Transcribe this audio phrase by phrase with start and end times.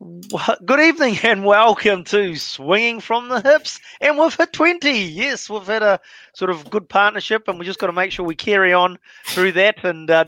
[0.64, 3.78] Good evening and welcome to Swinging from the Hips.
[4.00, 4.90] And we've hit 20.
[4.90, 6.00] Yes, we've had a
[6.32, 9.52] sort of good partnership, and we just got to make sure we carry on through
[9.52, 10.24] that and uh,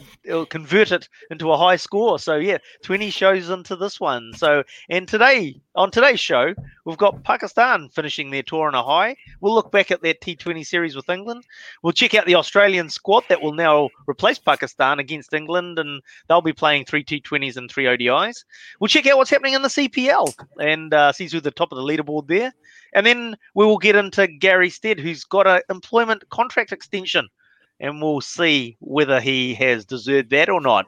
[0.51, 2.19] convert it into a high score.
[2.19, 4.35] So, yeah, 20 shows into this one.
[4.35, 9.17] So, and today, on today's show, we've got Pakistan finishing their tour on a high.
[9.41, 11.45] We'll look back at their T20 series with England.
[11.83, 16.43] We'll check out the Australian squad that will now replace Pakistan against England, and they'll
[16.43, 18.45] be playing three T20s and three ODIs.
[18.81, 21.73] We'll check out what's happening in the CPL and uh, see who's at the top
[21.73, 22.53] of the leaderboard there.
[22.95, 27.29] And then we will get into Gary Stead, who's got an employment contract extension,
[27.81, 30.87] and we'll see whether he has deserved that or not.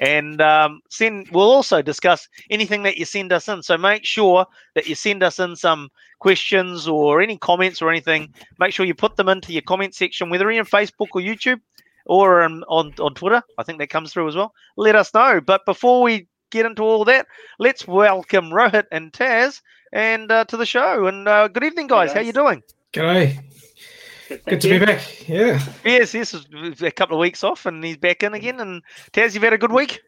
[0.00, 3.62] And um, send, we'll also discuss anything that you send us in.
[3.62, 8.32] So make sure that you send us in some questions or any comments or anything.
[8.58, 11.60] Make sure you put them into your comment section, whether you're in Facebook or YouTube
[12.04, 13.42] or um, on, on Twitter.
[13.58, 14.54] I think that comes through as well.
[14.76, 15.40] Let us know.
[15.40, 17.26] But before we get into all that,
[17.58, 19.62] let's welcome Rohit and Taz
[19.92, 21.06] and uh, to the show.
[21.06, 22.12] And uh, good evening, guys.
[22.12, 22.62] How you doing?
[22.92, 23.42] G'day.
[24.28, 25.28] Good, Good to be back.
[25.28, 25.62] Yeah.
[25.84, 26.34] Yes, yes.
[26.80, 28.60] A couple of weeks off, and he's back in again.
[28.60, 28.82] And
[29.12, 30.00] Taz, you've had a good week.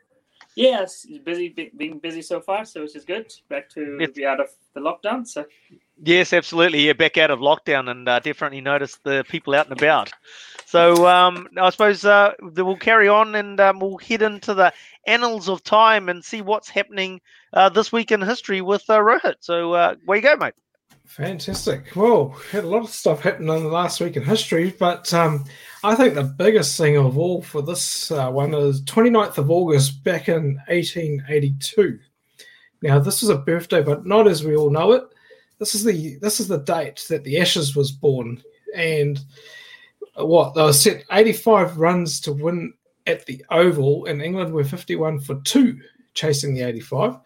[0.54, 3.32] Yes, busy, being busy so far, so which is good.
[3.48, 4.10] Back to yes.
[4.10, 5.24] be out of the lockdown.
[5.24, 5.46] So.
[6.02, 6.84] Yes, absolutely.
[6.84, 10.12] Yeah, back out of lockdown, and uh, definitely noticed the people out and about.
[10.66, 14.72] So um, I suppose uh, we'll carry on, and um, we'll head into the
[15.06, 17.20] annals of time and see what's happening
[17.52, 19.36] uh, this week in history with uh, Rohit.
[19.40, 20.54] So uh, where you go, mate?
[21.08, 21.96] Fantastic.
[21.96, 25.44] Well, had a lot of stuff happen in the last week in history, but um,
[25.82, 30.04] I think the biggest thing of all for this uh, one is 29th of August
[30.04, 31.98] back in 1882.
[32.82, 35.04] Now, this is a birthday, but not as we all know it.
[35.58, 38.40] This is the this is the date that the Ashes was born,
[38.76, 39.18] and
[40.14, 42.74] what they were set 85 runs to win
[43.06, 45.80] at the Oval, and England were 51 for two,
[46.12, 47.16] chasing the 85.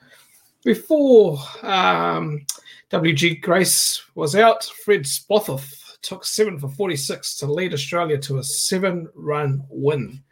[0.64, 2.46] Before um,
[2.92, 8.44] WG Grace was out, Fred Spofforth took seven for 46 to lead Australia to a
[8.44, 10.22] seven run win.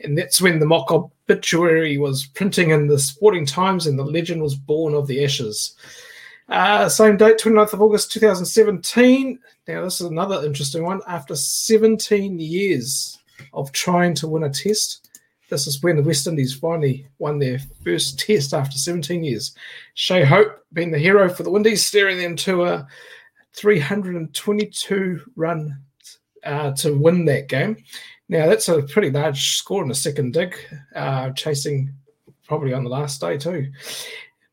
[0.00, 4.42] And that's when the mock obituary was printing in the Sporting Times and the legend
[4.42, 5.76] was born of the Ashes.
[6.48, 9.38] Uh, same date, 29th of August 2017.
[9.68, 11.02] Now, this is another interesting one.
[11.06, 13.16] After 17 years
[13.52, 15.08] of trying to win a test,
[15.52, 19.54] this is when the West Indies finally won their first test after 17 years.
[19.92, 22.88] Shai Hope being the hero for the Windies, steering them to a
[23.54, 25.78] 322 run
[26.44, 27.76] uh, to win that game.
[28.30, 30.56] Now, that's a pretty large score in the second dig,
[30.94, 31.92] uh, chasing
[32.48, 33.70] probably on the last day too.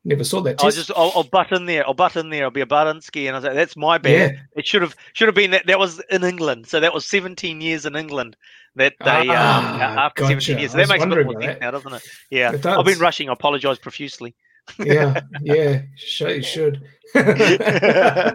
[0.04, 0.58] Never saw that.
[0.58, 0.64] Test.
[0.64, 1.86] I'll just I'll, I'll butt in there.
[1.86, 2.44] I'll butt in there.
[2.44, 4.32] I'll be a Baranski, and I was like, "That's my bad.
[4.32, 4.40] Yeah.
[4.56, 5.66] It should have should have been that.
[5.66, 6.66] That was in England.
[6.68, 8.36] So that was 17 years in England
[8.76, 10.40] that they ah, um, after gotcha.
[10.40, 10.70] 17 years.
[10.72, 12.02] So that makes a bit more sense now, doesn't it?
[12.30, 13.28] Yeah, it I've been rushing.
[13.28, 14.34] I apologise profusely.
[14.78, 16.82] Yeah, yeah, sure you should.
[17.14, 18.34] yeah,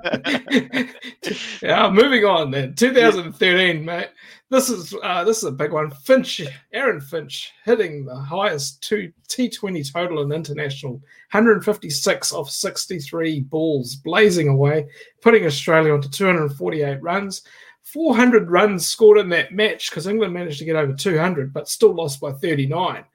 [1.91, 2.75] moving on then.
[2.75, 4.09] 2013, mate.
[4.49, 5.89] This is uh, this is a big one.
[5.89, 6.41] Finch,
[6.71, 10.93] Aaron Finch, hitting the highest two T20 total in international,
[11.31, 14.87] 156 off 63 balls, blazing away,
[15.21, 17.41] putting Australia onto 248 runs.
[17.83, 21.93] 400 runs scored in that match because England managed to get over 200, but still
[21.93, 23.05] lost by 39.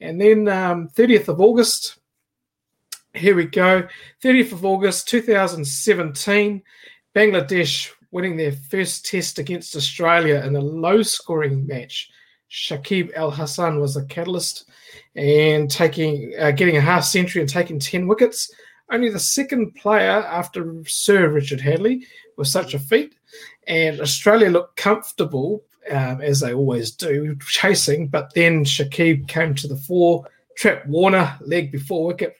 [0.00, 1.98] And then um, 30th of August,
[3.16, 3.86] here we go.
[4.22, 6.62] 30th of August 2017,
[7.14, 12.10] Bangladesh winning their first test against Australia in a low scoring match.
[12.50, 14.70] Shakib Al Hasan was the catalyst
[15.16, 18.52] and taking uh, getting a half century and taking 10 wickets.
[18.90, 22.04] Only the second player after Sir Richard Hadlee
[22.36, 23.16] was such a feat.
[23.66, 28.06] And Australia looked comfortable, um, as they always do, chasing.
[28.06, 30.24] But then Shakib came to the fore,
[30.56, 32.36] trapped Warner, leg before wicket,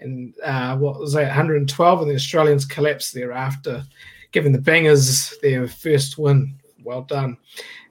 [0.00, 3.84] and uh, what was that, 112, and the Australians collapsed thereafter,
[4.32, 6.56] giving the Bangers their first win.
[6.82, 7.36] Well done.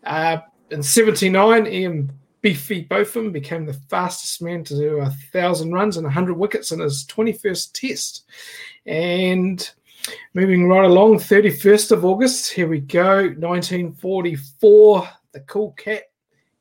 [0.03, 0.37] Uh,
[0.71, 2.11] in 79, Ian
[2.41, 6.79] Beefy Botham became the fastest man to do a thousand runs and 100 wickets in
[6.79, 8.25] his 21st test.
[8.85, 9.69] And
[10.33, 16.03] moving right along, 31st of August, here we go, 1944, the cool cat,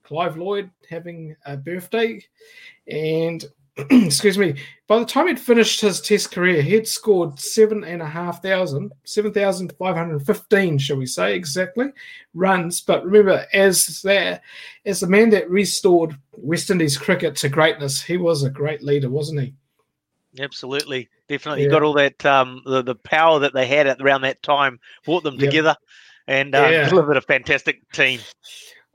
[0.03, 2.23] Clive Lloyd, having a birthday.
[2.89, 3.45] And
[3.91, 4.55] excuse me,
[4.89, 8.93] by the time he'd finished his test career, he'd scored seven and a half thousand,
[9.05, 11.87] seven thousand five hundred fifteen, shall we say, exactly,
[12.35, 12.81] runs.
[12.81, 14.43] But remember, as that
[14.85, 19.11] as the man that restored West Indies cricket to greatness, he was a great leader,
[19.11, 19.55] wasn't he?
[20.41, 21.63] Absolutely, definitely.
[21.63, 21.67] Yeah.
[21.67, 24.81] You got all that um, the the power that they had at around that time
[25.05, 25.77] brought them together
[26.27, 26.89] and uh, Yeah.
[26.89, 28.21] delivered a fantastic team.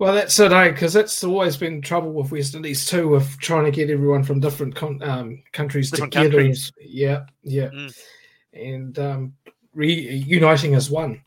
[0.03, 0.69] Well, that's it, eh?
[0.71, 4.41] Because that's always been trouble with West Indies too, with trying to get everyone from
[4.41, 6.29] different con- um, countries Different together.
[6.39, 6.73] countries.
[6.81, 7.97] Yeah, yeah, Mm.
[8.51, 9.33] and um,
[9.73, 11.21] reuniting as one.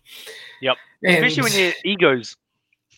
[0.61, 0.76] Yep.
[1.05, 2.37] And- Especially when you're egos.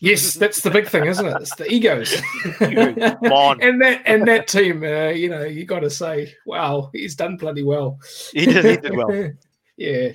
[0.01, 1.37] Yes, that's the big thing, isn't it?
[1.39, 2.13] It's the egos.
[2.59, 7.37] And that and that team, uh, you know, you got to say, wow, he's done
[7.37, 7.99] bloody well.
[8.33, 9.29] He did, he did well.
[9.77, 10.09] yeah.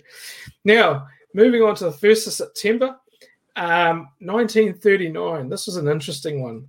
[0.67, 2.97] Now moving on to the first of September,
[3.57, 5.49] um, 1939.
[5.49, 6.67] This was an interesting one.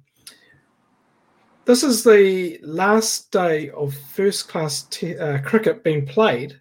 [1.66, 6.60] This is the last day of first class te- uh, cricket being played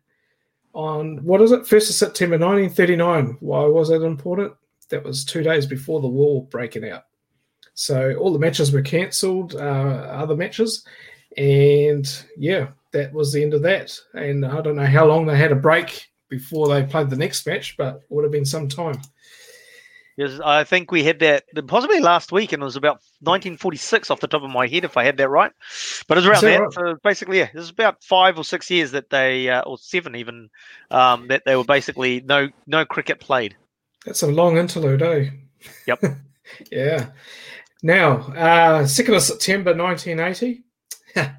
[0.73, 1.67] on what is it?
[1.67, 3.37] First of September 1939.
[3.41, 4.55] Why was that important?
[4.89, 7.05] That was two days before the war breaking out.
[7.75, 10.87] So all the matches were cancelled, uh, other matches,
[11.37, 12.07] and
[12.37, 13.99] yeah, that was the end of that.
[14.15, 17.47] And I don't know how long they had a break before they played the next
[17.47, 19.01] match, but it would have been some time.
[20.17, 24.21] Yes, I think we had that possibly last week, and it was about 1946 off
[24.21, 25.51] the top of my head, if I had that right.
[26.07, 26.73] But it was around that right?
[26.73, 30.15] So basically, yeah, this is about five or six years that they, uh, or seven
[30.15, 30.51] even,
[30.93, 33.57] um, that they were basically no no cricket played.
[34.07, 35.31] That's a long interlude, eh?
[35.87, 36.05] Yep.
[36.71, 37.11] yeah.
[37.83, 40.63] Now, uh, 2nd of September 1980,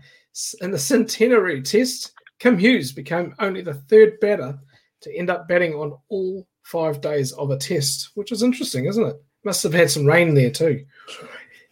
[0.62, 4.60] in the centenary test, Kim Hughes became only the third batter
[5.02, 9.06] to end up batting on all five days of a test, which is interesting, isn't
[9.08, 9.16] it?
[9.44, 10.86] Must have had some rain there too.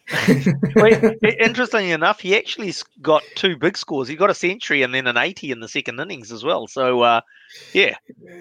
[0.12, 4.06] I- interestingly enough, he actually got two big scores.
[4.08, 6.66] He got a century and then an 80 in the second innings as well.
[6.66, 7.20] So, uh,
[7.72, 7.96] yeah,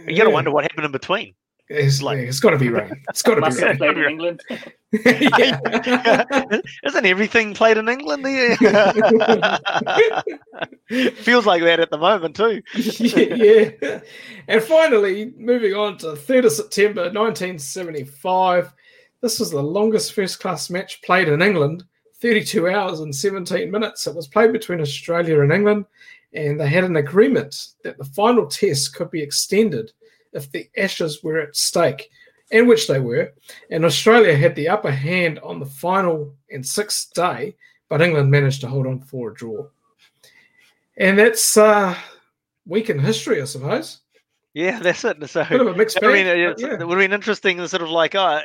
[0.08, 0.34] you got to Yeah.
[0.34, 1.36] wonder what happened in between.
[1.74, 2.92] It's, like- yeah, it's got to be rain.
[3.10, 3.78] It's got to be rain.
[3.78, 4.42] played in England.
[4.92, 5.60] yeah.
[6.86, 8.24] Isn't everything played in England?
[11.16, 12.62] Feels like that at the moment too.
[12.76, 14.00] yeah.
[14.48, 18.74] And finally, moving on to 3rd of September 1975.
[19.22, 21.84] This was the longest first class match played in England
[22.24, 24.08] 32 hours and 17 minutes.
[24.08, 25.84] It was played between Australia and England,
[26.34, 29.92] and they had an agreement that the final test could be extended
[30.34, 32.10] if the Ashes were at stake,
[32.52, 33.34] and which they were.
[33.72, 37.56] And Australia had the upper hand on the final and sixth day,
[37.90, 39.68] but England managed to hold on for a draw.
[40.98, 41.96] And that's uh,
[42.66, 44.00] week in history, I suppose.
[44.54, 45.28] Yeah, that's it.
[45.30, 46.60] So, Bit of a mixed I mean, bag.
[46.60, 46.74] yeah.
[46.74, 48.42] it would have been interesting, to sort of like, uh,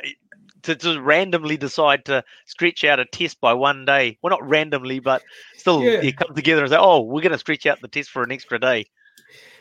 [0.63, 4.17] to just randomly decide to stretch out a test by one day.
[4.21, 5.21] Well, not randomly, but
[5.55, 6.01] still, Yeah.
[6.01, 8.31] you come together and say, "Oh, we're going to stretch out the test for an
[8.31, 8.85] extra day."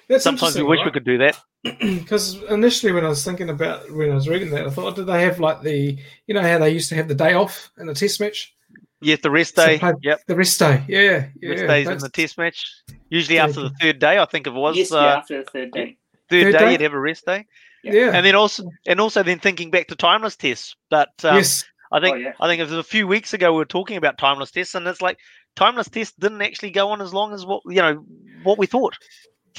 [0.08, 1.38] That's Sometimes we wish we could do that.
[1.80, 5.06] Because initially, when I was thinking about when I was reading that, I thought, did
[5.06, 7.86] they have like the, you know, how they used to have the day off in
[7.86, 8.54] the test match,
[9.00, 9.78] Yes, the rest day.
[9.78, 10.84] play- Yep, the rest day?
[10.88, 11.00] Yeah,
[11.40, 11.50] yeah.
[11.50, 12.64] rest days in the test match.
[13.10, 14.76] Usually Yeah, after the third day, I think it was.
[14.76, 15.96] yes, uh, yeah, after the third day.
[16.30, 16.72] third, Third day, day?
[16.72, 17.46] you'd have a rest day,
[17.82, 18.12] Yeah.
[18.14, 20.76] and then also, and also then thinking back to timeless tests.
[20.90, 21.64] But um, yes.
[21.90, 22.32] I think Oh, yeah.
[22.40, 24.86] I think it was a few weeks ago we were talking about timeless tests, and
[24.86, 25.18] it's like
[25.56, 28.04] timeless tests didn't actually go on as long as what you know
[28.42, 28.94] what we thought.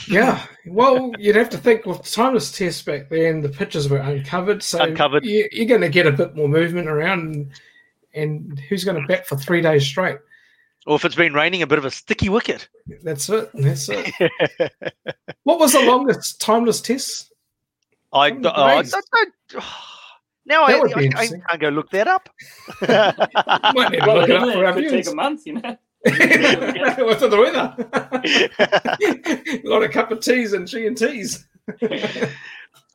[0.07, 0.45] Yeah.
[0.65, 4.81] Well, you'd have to think with timeless test back then, the pitches were uncovered, so
[4.83, 5.25] Uncovered.
[5.25, 7.51] You, you're going to get a bit more movement around, and,
[8.13, 10.17] and who's going to bat for three days straight?
[10.87, 12.67] Or if it's been raining, a bit of a sticky wicket.
[13.03, 13.49] That's it.
[13.53, 14.13] That's it.
[15.43, 17.31] what was the longest timeless test?
[18.13, 19.63] I, I'm I, I don't-
[20.45, 22.29] Now I, I, I can't go look that up.
[22.81, 25.53] Might need to Well, look it up it for our could take a month, you
[25.53, 25.77] know.
[26.03, 27.75] What's the weather?
[29.65, 31.45] a lot of cup of teas and G and T's.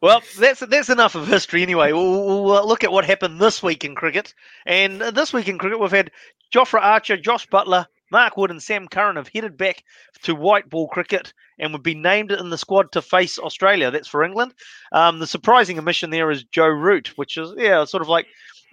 [0.04, 1.92] Well, that's that's enough of history anyway.
[1.92, 4.34] We'll, we'll uh, look at what happened this week in cricket.
[4.66, 6.10] And this week in cricket, we've had
[6.52, 9.82] Jofra Archer, Josh Buttler, Mark Wood, and Sam Curran have headed back
[10.22, 13.90] to white ball cricket and would be named in the squad to face Australia.
[13.90, 14.52] That's for England.
[14.92, 18.26] Um, the surprising omission there is Joe Root, which is yeah, sort of like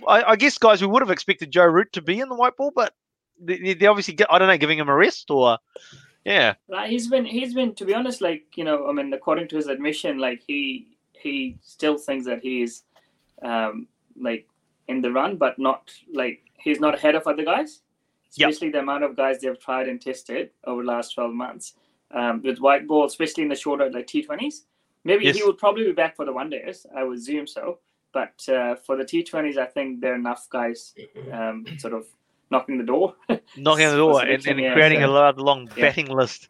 [0.08, 2.58] I, I guess guys we would have expected Joe Root to be in the white
[2.58, 2.94] ball, but
[3.42, 5.58] they, they obviously get I don't know giving him a rest or
[6.26, 6.54] yeah
[6.86, 9.68] he's been he's been to be honest, like you know, I mean, according to his
[9.68, 12.84] admission, like he he still thinks that he's
[13.42, 13.88] um
[14.20, 14.48] like
[14.88, 17.82] in the run, but not like he's not ahead of other guys.
[18.36, 18.50] Yep.
[18.50, 21.74] Especially the amount of guys they've tried and tested over the last twelve months
[22.12, 24.66] um, with white ball, especially in the shorter like T twenties.
[25.04, 25.36] Maybe Yes.
[25.38, 26.86] he would probably be back for the one days.
[26.96, 27.80] I would assume so.
[28.14, 30.94] But uh, for the T twenties, I think there are enough guys
[31.34, 32.06] um, sort of
[32.52, 33.16] knocking the door.
[33.58, 35.86] knocking the door and, Selection, and yeah, creating so- a rather long Yeah.
[35.86, 36.50] batting list.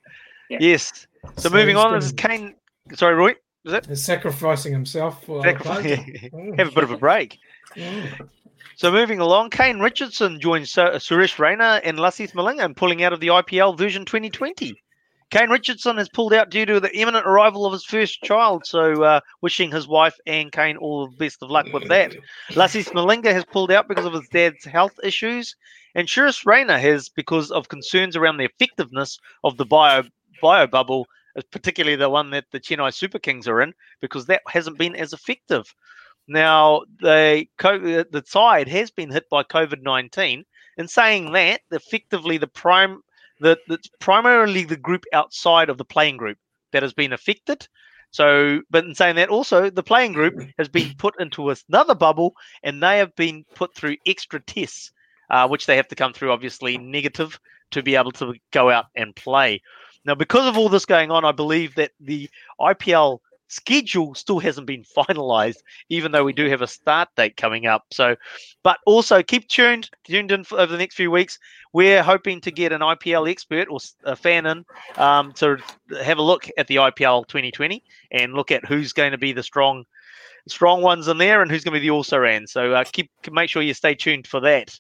[0.50, 0.58] Yeah.
[0.60, 1.08] Yes.
[1.38, 2.56] So So moving on, is Kane.
[2.94, 3.36] Sorry, Roy.
[3.64, 3.86] Is it?
[3.86, 6.00] He's sacrificing himself for other players.
[6.58, 7.38] Have a bit of a break.
[8.76, 13.14] So moving along, Kane Richardson joins Su- Suresh Raina and Lasith Malinga in pulling out
[13.14, 14.74] of the IPL version 2020.
[15.32, 19.02] Kane Richardson has pulled out due to the imminent arrival of his first child, so
[19.02, 22.14] uh, wishing his wife and Kane all the best of luck with that.
[22.50, 25.56] Lasith Malinga has pulled out because of his dad's health issues,
[25.96, 30.04] and Suresh Raina has because of concerns around the effectiveness of the bio
[30.42, 31.08] bio bubble,
[31.38, 34.98] uh, particularly the one that the Chennai Super Kings are in, because that hasn't been
[34.98, 35.74] as effective.
[36.28, 40.44] Now, the uh, the side has been hit by COVID nineteen.
[40.78, 43.02] In saying that, effectively the prime
[43.42, 46.38] the that's primarily the group outside of the playing group
[46.72, 47.68] that has been affected.
[48.12, 52.34] So, but in saying that, also the playing group has been put into another bubble,
[52.64, 54.92] and they have been put through extra tests,
[55.30, 57.40] uh, which they have to come through, obviously negative,
[57.72, 59.62] to be able to go out and play.
[60.04, 62.30] Now, because of all this going on, I believe that the
[62.60, 63.20] IPL
[63.52, 65.58] schedule still hasn't been finalized,
[65.90, 67.86] even though we do have a start date coming up.
[67.92, 68.16] So,
[68.64, 71.38] but also keep tuned, tuned in for, over the next few weeks.
[71.74, 74.66] We're hoping to get an IPL expert or a fan in
[74.98, 75.58] um, to
[76.04, 79.44] have a look at the IPL 2020 and look at who's going to be the
[79.44, 79.86] strong,
[80.48, 82.48] strong ones in there and who's going to be the also ran.
[82.48, 84.78] So uh, keep make sure you stay tuned for that.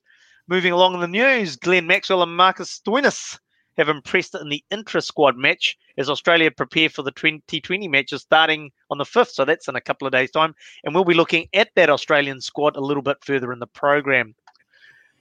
[0.48, 3.38] Moving along in the news, Glenn Maxwell and Marcus Stoinis
[3.78, 8.72] have impressed in the intra squad match as Australia prepare for the 2020 matches starting
[8.90, 9.32] on the 5th.
[9.32, 10.54] So that's in a couple of days' time.
[10.84, 14.36] And we'll be looking at that Australian squad a little bit further in the program.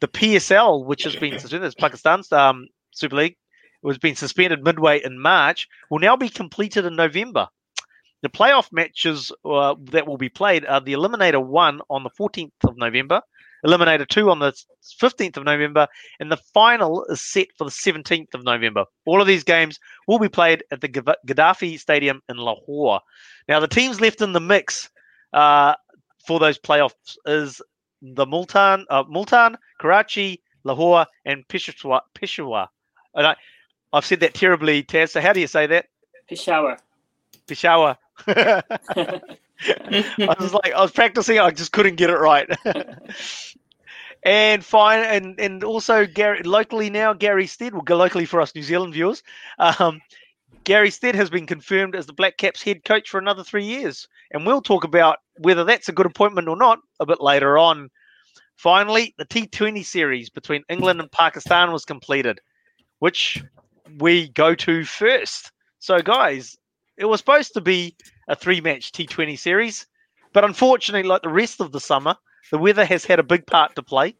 [0.00, 3.36] The PSL, which has been suspended, it's Pakistan's um, Super League,
[3.82, 7.48] was been suspended midway in March, will now be completed in November.
[8.22, 12.50] The playoff matches uh, that will be played are the Eliminator 1 on the 14th
[12.64, 13.22] of November,
[13.66, 14.52] Eliminator 2 on the
[15.00, 15.86] 15th of November,
[16.18, 18.84] and the final is set for the 17th of November.
[19.06, 23.00] All of these games will be played at the Gaddafi Stadium in Lahore.
[23.48, 24.90] Now, the teams left in the mix
[25.32, 25.74] uh,
[26.26, 27.60] for those playoffs is
[28.02, 32.02] the Multan, uh, Multan, Karachi, Lahore, and Peshawar.
[32.14, 32.68] Peshawar.
[33.14, 33.36] And I,
[33.92, 35.10] I've said that terribly, Taz.
[35.10, 35.86] So how do you say that?
[36.28, 36.78] Peshawar.
[37.46, 37.98] Peshawar.
[39.68, 42.48] I was like, I was practicing, I just couldn't get it right.
[44.22, 48.54] and fine, and and also Gary locally now, Gary Stead will go locally for us
[48.54, 49.22] New Zealand viewers.
[49.58, 50.00] Um,
[50.64, 54.08] Gary Stead has been confirmed as the Black Caps head coach for another three years,
[54.30, 57.90] and we'll talk about whether that's a good appointment or not a bit later on.
[58.56, 62.40] Finally, the T20 series between England and Pakistan was completed,
[62.98, 63.42] which
[63.98, 65.50] we go to first.
[65.78, 66.58] So, guys,
[66.98, 67.96] it was supposed to be
[68.30, 69.86] a three match T20 series,
[70.32, 72.14] but unfortunately, like the rest of the summer,
[72.52, 74.14] the weather has had a big part to play.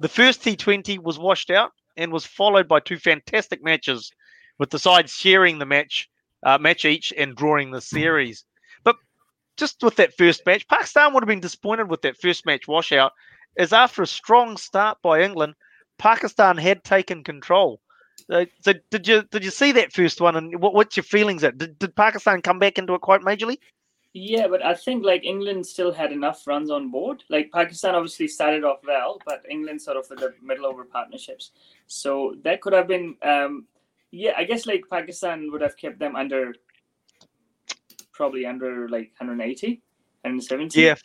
[0.00, 4.10] The first T20 was washed out and was followed by two fantastic matches,
[4.58, 6.08] with the sides sharing the match,
[6.42, 8.44] uh, match each, and drawing the series.
[8.82, 8.96] But
[9.58, 13.12] just with that first match, Pakistan would have been disappointed with that first match washout,
[13.58, 15.54] as after a strong start by England,
[15.98, 17.82] Pakistan had taken control.
[18.28, 21.58] So did you did you see that first one and what, what's your feelings at
[21.58, 23.58] did, did Pakistan come back into it quite majorly?
[24.12, 27.22] Yeah, but I think like England still had enough runs on board.
[27.28, 31.52] Like Pakistan obviously started off well, but England sort of with the middle over partnerships.
[31.86, 33.66] So that could have been, um,
[34.10, 36.54] yeah, I guess like Pakistan would have kept them under,
[38.12, 39.80] probably under like 180,
[40.22, 40.80] 170.
[40.80, 40.96] Yeah,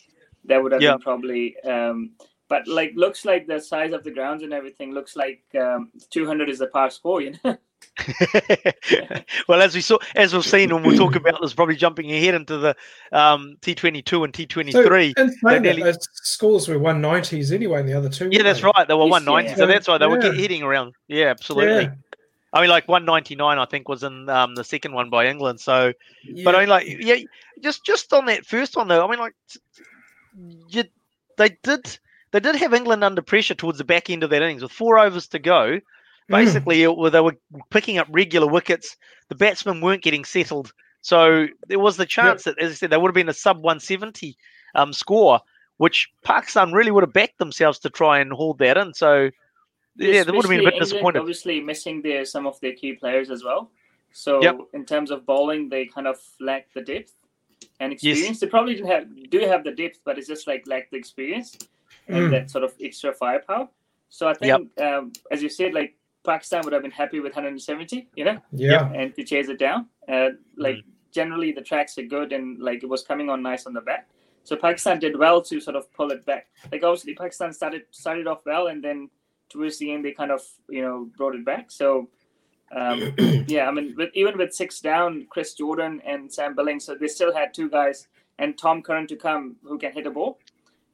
[0.46, 0.94] That would have Yeah.
[0.94, 2.12] been probably, um,
[2.48, 6.50] but like looks like the size of the grounds and everything looks like um, 200
[6.50, 7.58] is the par score, you know?
[9.48, 12.36] well, as we saw, as we've seen, when we'll talk about this, probably jumping ahead
[12.36, 12.76] into the
[13.12, 15.14] um, T22 and T23.
[15.16, 18.30] So, they nearly, those scores were 190s anyway and the other two.
[18.32, 18.72] Yeah, that's they?
[18.76, 18.88] right.
[18.88, 19.56] They were 190, yeah.
[19.56, 20.94] so that's why they were hitting around.
[21.08, 21.84] Yeah, absolutely.
[21.84, 21.94] Yeah.
[22.54, 25.60] I mean, like 199, I think, was in um, the second one by England.
[25.60, 26.44] So, Yeah.
[26.44, 27.18] but I mean, like, yeah,
[27.62, 29.36] just just on that first one though, I mean, like,
[30.70, 30.84] you,
[31.38, 32.00] they did
[32.36, 35.00] they did have England under pressure towards the back end of that innings with four
[35.00, 35.80] overs to go.
[35.80, 35.82] Mm.
[36.28, 37.38] Basically, it, they were
[37.70, 38.98] picking up regular wickets.
[39.30, 42.98] The batsmen weren't getting settled, so there was the chance that, as I said, they
[42.98, 44.36] would have been a sub 170
[44.76, 45.40] um, score,
[45.78, 48.94] which Pakistan really would have backed themselves to try and hold that in.
[48.94, 49.30] So,
[49.96, 51.20] yeah, they would have been a Especially bit England disappointed.
[51.20, 53.72] Obviously, missing their some of their key players as well.
[54.12, 54.58] So Yep.
[54.74, 57.14] in terms of bowling, they kind of lack the depth
[57.80, 58.42] and experience.
[58.42, 61.58] They probably have do have the depth, but it's just like lack the experience
[62.08, 62.32] and Mm.
[62.32, 63.68] that sort of extra firepower.
[64.10, 64.50] So I think,
[64.82, 68.92] um, as you said, like Pakistan would have been happy with 170, you know, yeah.
[68.94, 69.88] and to chase it down.
[70.08, 70.84] Uh, like Mm.
[71.12, 74.08] generally, the tracks are good and like it was coming on nice on the back.
[74.44, 76.48] So Pakistan did well to sort of pull it back.
[76.72, 79.10] Like obviously Pakistan started started off well and then
[79.50, 81.72] towards the end they kind of you know brought it back.
[81.72, 82.10] So
[82.76, 83.14] um,
[83.48, 87.08] yeah, I mean with, even with six down, Chris Jordan and Sam Billings, so they
[87.08, 88.08] still had two guys
[88.40, 90.40] and Tom Curran to come who can hit a ball.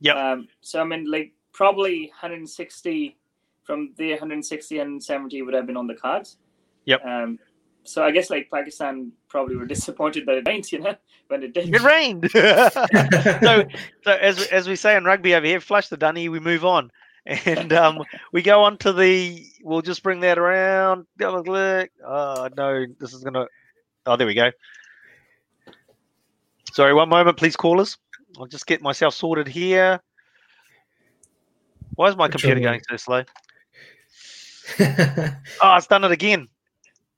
[0.02, 0.16] Yep.
[0.16, 3.18] Um, so I mean like probably 160
[3.64, 6.38] from the 160 and 70 would have been on the cards.
[6.86, 7.06] Yep.
[7.06, 7.40] Um,
[7.84, 10.96] so I guess like Pakistan probably were disappointed that it rained, you know,
[11.28, 11.74] when it did.
[11.74, 12.30] It rained.
[12.32, 13.66] so,
[14.04, 16.92] so as as we say in rugby over here, flush the dunny, we move on,
[17.26, 18.00] and um,
[18.32, 19.46] we go on to the.
[19.64, 21.06] We'll just bring that around.
[21.22, 23.48] Oh no, this is gonna.
[24.06, 24.52] Oh, there we go.
[26.72, 27.98] Sorry, one moment, please, callers.
[28.40, 30.00] I'll just get myself sorted here.
[31.96, 33.24] Why is my Good computer job, going so slow?
[34.80, 36.48] Oh, it's done it again.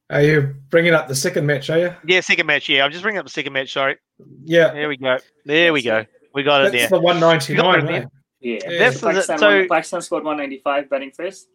[0.10, 1.70] are you bringing up the second match?
[1.70, 1.96] Are you?
[2.06, 2.68] Yeah, second match.
[2.70, 3.72] Yeah, I'm just bringing up the second match.
[3.72, 3.98] Sorry.
[4.44, 4.74] Yeah.
[4.74, 5.18] There we go.
[5.46, 6.06] There we go.
[6.34, 7.00] We got it That's there.
[7.00, 7.58] the 199.
[7.58, 8.08] Got right?
[8.40, 8.80] Yeah, Yeah.
[8.80, 11.48] That's the- Pakistan, so- won, Pakistan scored 195 batting first.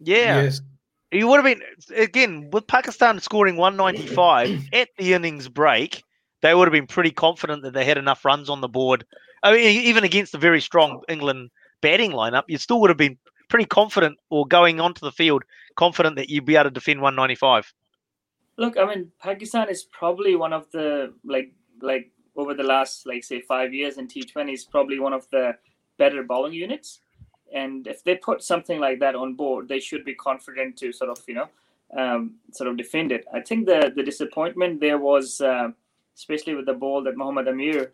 [0.00, 0.42] Yeah.
[0.42, 0.60] Yes.
[1.12, 1.62] You would have been
[1.96, 6.02] again with Pakistan scoring 195 at the innings break.
[6.42, 9.04] They would have been pretty confident that they had enough runs on the board.
[9.42, 13.18] I mean, even against a very strong England batting lineup, you still would have been
[13.48, 15.44] pretty confident, or going onto the field
[15.76, 17.72] confident that you'd be able to defend 195.
[18.56, 23.22] Look, I mean, Pakistan is probably one of the like like over the last like
[23.22, 25.56] say five years in T20 is probably one of the
[25.98, 27.00] better bowling units.
[27.54, 31.10] And if they put something like that on board, they should be confident to sort
[31.10, 31.48] of you know
[31.96, 33.24] um, sort of defend it.
[33.32, 35.68] I think the the disappointment there was, uh,
[36.16, 37.92] especially with the ball that Mohammad Amir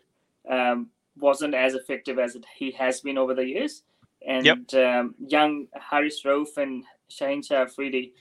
[0.49, 3.83] um, wasn't as effective as it, he has been over the years.
[4.25, 8.13] And um, young Haris Rauf and Shaheen Shah Afridi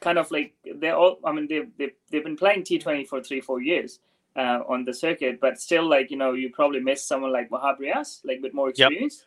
[0.00, 3.40] kind of like they're all i mean they've, they've, they've been playing t20 for three
[3.40, 4.00] four years
[4.36, 7.78] uh, on the circuit but still like you know you probably miss someone like wahab
[7.78, 8.90] riaz like with more Yep.
[8.90, 9.26] experience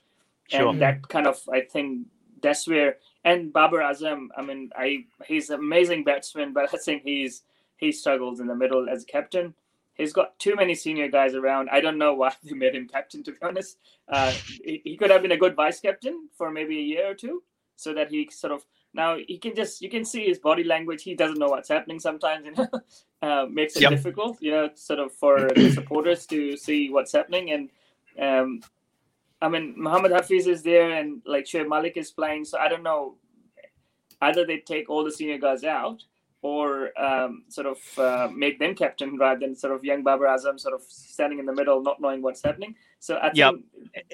[0.50, 0.70] Sure.
[0.70, 2.08] and that kind of i think
[2.42, 7.04] that's where and babar azam i mean i he's an amazing batsman but i think
[7.04, 7.44] he's
[7.78, 9.54] he struggles in the middle as a captain
[9.98, 13.24] he's got too many senior guys around i don't know why they made him captain
[13.24, 13.78] to be honest
[14.10, 14.32] uh,
[14.64, 17.44] he, he could have been a good vice captain for maybe a year or two
[17.76, 21.04] so that he sort of now he can just you can see his body language.
[21.04, 22.46] He doesn't know what's happening sometimes.
[22.46, 22.68] You know,
[23.22, 23.92] uh, makes it Yep.
[23.92, 24.42] difficult.
[24.42, 27.52] You know, sort of for the supporters to see what's happening.
[27.52, 27.70] And
[28.20, 28.62] um,
[29.42, 32.46] I mean, Muhammad Hafiz is there, and like Shoaib Malik is playing.
[32.46, 33.16] So I don't know.
[34.20, 36.04] Either they take all the senior guys out,
[36.42, 40.60] or um, sort of uh, make them captain rather than sort of young Babar Azam
[40.60, 42.76] sort of standing in the middle, not knowing what's happening.
[43.00, 43.66] So I think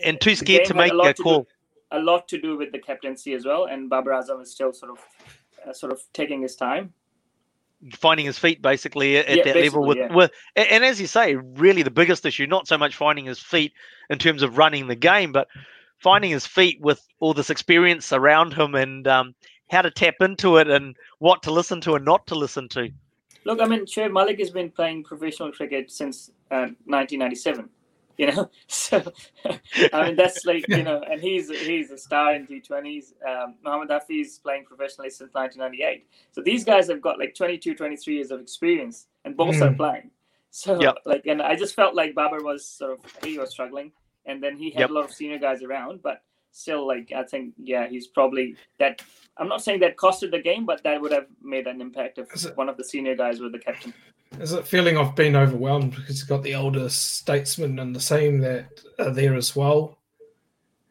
[0.04, 1.48] And too scared to make a to do- call.
[1.92, 4.92] a lot to do with the captaincy as well, and Babar Azam is still sort
[4.92, 5.00] of
[5.68, 6.94] uh, sort of taking his time.
[7.98, 10.14] finding his feet basically at Yeah, that level with, yeah.
[10.14, 13.40] with and, and as you say really the biggest issue not so much finding his
[13.40, 13.74] feet
[14.10, 15.48] in terms of running the game but
[16.00, 19.36] finding his feet with all this experience around him and um,
[19.74, 22.90] how to tap into it and what to listen to and not to listen to
[23.46, 27.70] Look, I mean, Shoaib Malik has been playing professional cricket since uh, 1997.
[28.18, 29.12] You know, so
[29.92, 33.06] I mean that's like you know, and he's he's a star in T20s.
[33.28, 36.06] Um, Mohammad Hafiz playing professionally since 1998.
[36.32, 39.78] So these guys have got like 22, 23 years of experience, and both are Mm.
[39.78, 40.12] playing.
[40.52, 40.96] So Yep.
[41.06, 43.92] like, and I just felt like Babar was sort of he was struggling,
[44.28, 44.90] and then he had Yep.
[44.92, 46.22] a lot of senior guys around, but
[46.54, 49.02] still, like I think, yeah, he's probably that.
[49.38, 52.46] I'm not saying that costed the game, but that would have made an impact if
[52.46, 53.94] it- one of the senior guys were the captain.
[54.39, 58.39] Is it feeling of being overwhelmed because you've got the older statesmen and the same
[58.39, 58.66] that
[58.98, 60.00] are there as well?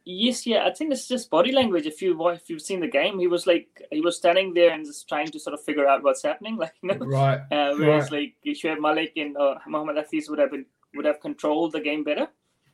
[0.04, 0.64] Yes, yeah.
[0.64, 1.86] I think it's just body language.
[1.86, 4.84] If you if you've seen the game, he was like he was standing there and
[4.84, 6.56] just trying to sort of figure out what's happening.
[6.62, 7.40] Like you know, right.
[7.50, 8.32] Uh, whereas right.
[8.44, 12.04] like Shoaib Malik and uh, Mohammad Hafiz would have been would have controlled the game
[12.04, 12.28] better.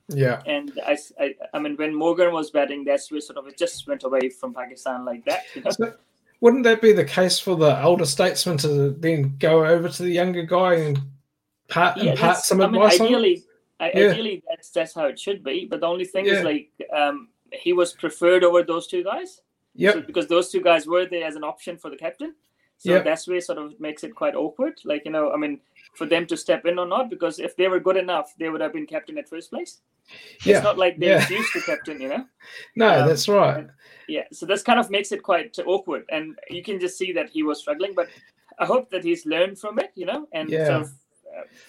[0.09, 0.42] Yeah.
[0.47, 3.87] And I, I, I mean, when Morgan was batting, that's where sort of it just
[3.87, 5.44] went away from Pakistan like that.
[5.55, 5.71] You know?
[5.71, 5.94] So,
[6.40, 10.11] wouldn't that be the case for the older statesman to then go over to the
[10.11, 11.01] younger guy and
[11.68, 13.44] part, yeah, impart some I mean, advice ideally,
[13.81, 14.11] I, Yeah.
[14.11, 15.66] ideally that's that's how it should be.
[15.66, 16.35] But the only thing Yeah.
[16.35, 19.42] is like um, he was preferred over those two guys.
[19.75, 19.94] Yep.
[19.94, 22.35] So, because those two guys were there as an option for the captain.
[22.79, 23.05] So Yep.
[23.05, 24.81] that's where sort of makes it quite awkward.
[24.85, 25.61] Like, you know, I mean,
[25.98, 28.61] for them to step in or not, because if they were good enough, they would
[28.61, 29.80] have been captain at first place.
[30.44, 30.56] Yeah.
[30.56, 31.16] It's not like they yeah.
[31.18, 32.24] refused to captain, you know?
[32.76, 33.66] No, um, that's right.
[34.08, 34.22] Yeah.
[34.32, 36.04] So this kind of makes it quite awkward.
[36.11, 37.94] And you can just see that he was struggling.
[37.94, 38.08] But
[38.61, 40.28] I hope that he's learned from it, you know?
[40.32, 40.66] And Yeah.
[40.66, 40.90] sort of,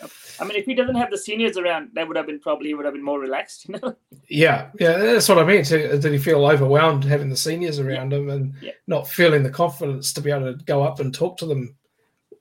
[0.04, 0.08] uh,
[0.40, 2.76] I mean, if he doesn't have the seniors around, that would have been probably, he
[2.76, 3.96] would have been more relaxed, you know?
[4.30, 5.66] Yeah, yeah, that's what I mean.
[5.66, 8.74] So, did he feel overwhelmed having the seniors around him and Yeah.
[8.86, 11.79] not feeling the confidence to be able to go up and talk to them Yeah.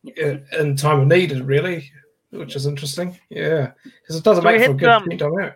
[0.04, 1.90] In time of need, really,
[2.30, 3.18] which is interesting.
[3.30, 5.54] Yeah, because it doesn't So make for a good um, team dynamic.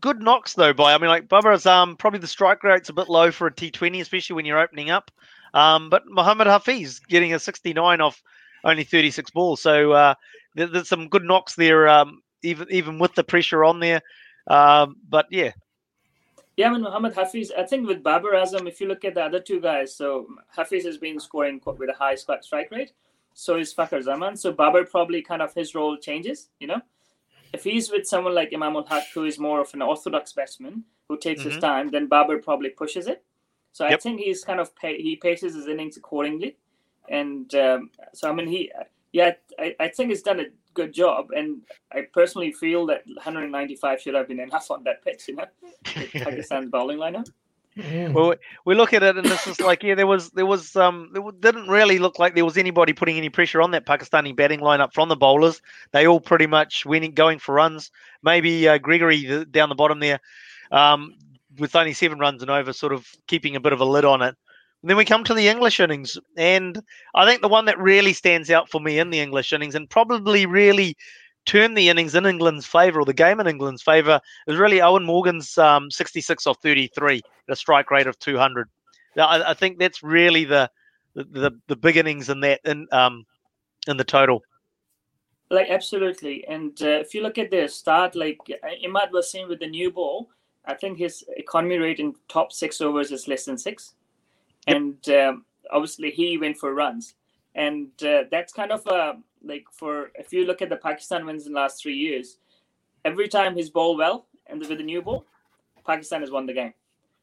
[0.00, 3.08] good knocks though by I mean like Babar's um probably the strike rate's a bit
[3.08, 5.10] low for a T20 especially when you're opening up
[5.54, 8.22] um but Mohammed Hafiz getting a 69 off
[8.64, 10.14] only 36 balls so uh
[10.54, 14.02] there, there's some good knocks there um even even with the pressure on there
[14.48, 15.52] um but yeah
[16.56, 19.22] Yeah, I mean, Muhammad Hafiz, I think with Babar Azam, if you look at the
[19.24, 20.26] other two guys, so
[20.56, 22.92] Hafiz has been scoring qu- with a high strike rate.
[23.38, 24.34] So is Fakhr Zaman.
[24.34, 26.80] So Babar probably kind of his role changes, you know?
[27.52, 30.84] If he's with someone like Imam ul Haq, who is more of an orthodox batsman
[31.08, 31.60] who takes his Mhm.
[31.60, 33.22] time, then Babar probably pushes it.
[33.72, 36.56] So I think he's kind of pay, he paces his innings accordingly,
[37.10, 38.72] and um, so I mean he
[39.12, 41.60] yeah I, I think he's done a good job, and
[41.92, 45.46] I personally feel that 195 should have been enough on that pitch, you know,
[46.24, 47.30] Pakistan's bowling lineup.
[48.12, 48.34] Well
[48.64, 51.22] we look at it and this is like yeah there was there was um there
[51.40, 54.94] didn't really look like there was anybody putting any pressure on that Pakistani batting lineup
[54.94, 55.60] from the bowlers.
[55.92, 57.90] They all pretty much went going for runs.
[58.22, 60.20] Maybe uh, Gregory the, down the bottom there
[60.72, 61.14] um
[61.58, 64.22] with only seven runs and over sort of keeping a bit of a lid on
[64.22, 64.34] it.
[64.82, 66.80] And then we come to the English innings and
[67.14, 69.90] I think the one that really stands out for me in the English innings and
[69.90, 70.96] probably really
[71.46, 75.04] turned the innings in England's favour or the game in England's favour is really Eoin
[75.04, 78.68] Morgan's um, 66 off 33 at a strike rate of 200.
[79.16, 80.70] Now, I, I think that's really the
[81.14, 83.24] the, the, the big innings in that in um
[83.88, 84.42] in the total.
[85.48, 88.38] Like absolutely, and uh, if you look at their start, like
[88.84, 90.28] Imad was saying with the new ball,
[90.64, 93.94] I think his economy rate in top six overs is less than six,
[94.66, 94.76] Yep.
[94.76, 97.14] and um, obviously he went for runs,
[97.54, 99.14] and uh, that's kind of uh,
[99.46, 102.38] like for if you look at the Pakistan wins in the last three years,
[103.04, 105.24] every time he's bowled well and with the new ball,
[105.86, 106.74] Pakistan has won the game,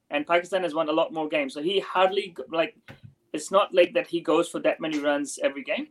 [0.09, 1.53] and Pakistan has won a lot more games.
[1.53, 2.75] So he hardly like
[3.33, 5.87] it's not like that he goes for that many runs every game,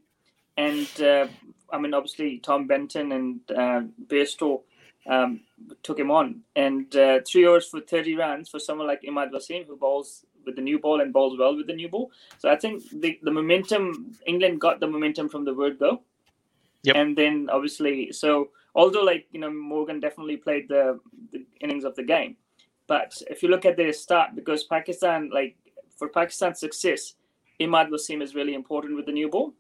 [0.57, 1.27] and uh,
[1.71, 4.63] I mean obviously Tom Benton and uh, Bairstow
[5.07, 5.41] um,
[5.83, 9.67] took him on, and uh, three overs for thirty runs for someone like Imad Wasim
[9.67, 12.11] who bowls with the new ball and bowls well with the new ball.
[12.39, 16.03] So I think the the momentum England got the momentum from the word go,
[16.85, 16.97] Yep.
[16.97, 20.99] and then obviously so although like you know Morgan definitely played the,
[21.33, 22.37] the innings of the game,
[22.87, 25.57] but if you look at their start, because Pakistan like
[25.97, 27.15] for Pakistan's success,
[27.61, 29.55] Imad Wasim is really important with the new ball,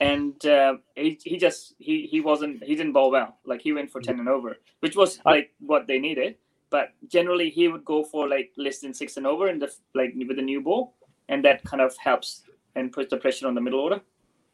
[0.00, 3.38] and uh, he he just he he wasn't he didn't bowl well.
[3.44, 6.36] Like he went for ten and over, which was like what they needed.
[6.70, 10.14] But generally, he would go for like less than six and over in the like
[10.16, 10.94] with the new ball,
[11.28, 12.42] and that kind of helps
[12.76, 14.00] and puts the pressure on the middle order.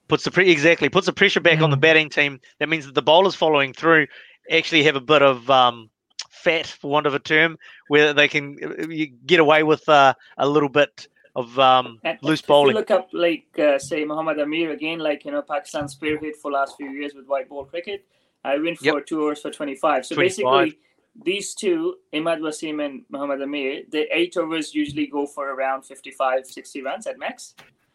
[0.08, 2.40] Puts the pre- exactly puts the pressure back on the batting team.
[2.58, 4.06] That means that the bowlers following through
[4.50, 5.88] actually have a bit of um,
[6.30, 7.56] fat, for want of a term,
[7.88, 8.86] where they can uh,
[9.24, 12.74] get away with uh, a little bit of um, And loose if bowling.
[12.74, 16.50] you look up like uh, say Muhammad Amir again, like you know Pakistan spearhead for
[16.52, 18.04] last few years with white ball cricket.
[18.44, 19.06] I went for Yep.
[19.06, 20.04] two overs for twenty five.
[20.04, 20.44] So 25.
[20.66, 20.78] basically,
[21.24, 26.44] these two, Imad Wasim and Muhammad Amir, the eight overs usually go for around 55,
[26.44, 27.54] 60 runs at max.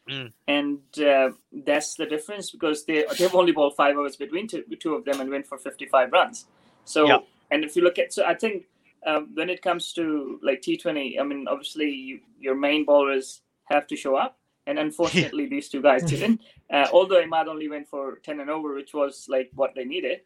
[0.09, 0.33] Mm.
[0.47, 1.31] And uh,
[1.65, 5.21] that's the difference because they they've only bowled five overs between two, two of them
[5.21, 6.45] and went for fifty five runs.
[6.85, 7.27] So Yep.
[7.51, 8.65] and if you look at so I think
[9.05, 13.41] um, when it comes to like T Twenty, I mean obviously you, your main bowlers
[13.65, 16.41] have to show up, and unfortunately these two guys didn't.
[16.73, 20.21] Uh, although Imad only went for ten and over, which was like what they needed,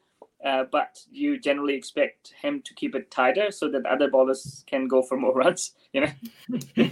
[0.46, 4.88] uh, but you generally expect him to keep it tighter so that other bowlers can
[4.88, 5.76] go for more runs.
[5.94, 6.12] You know,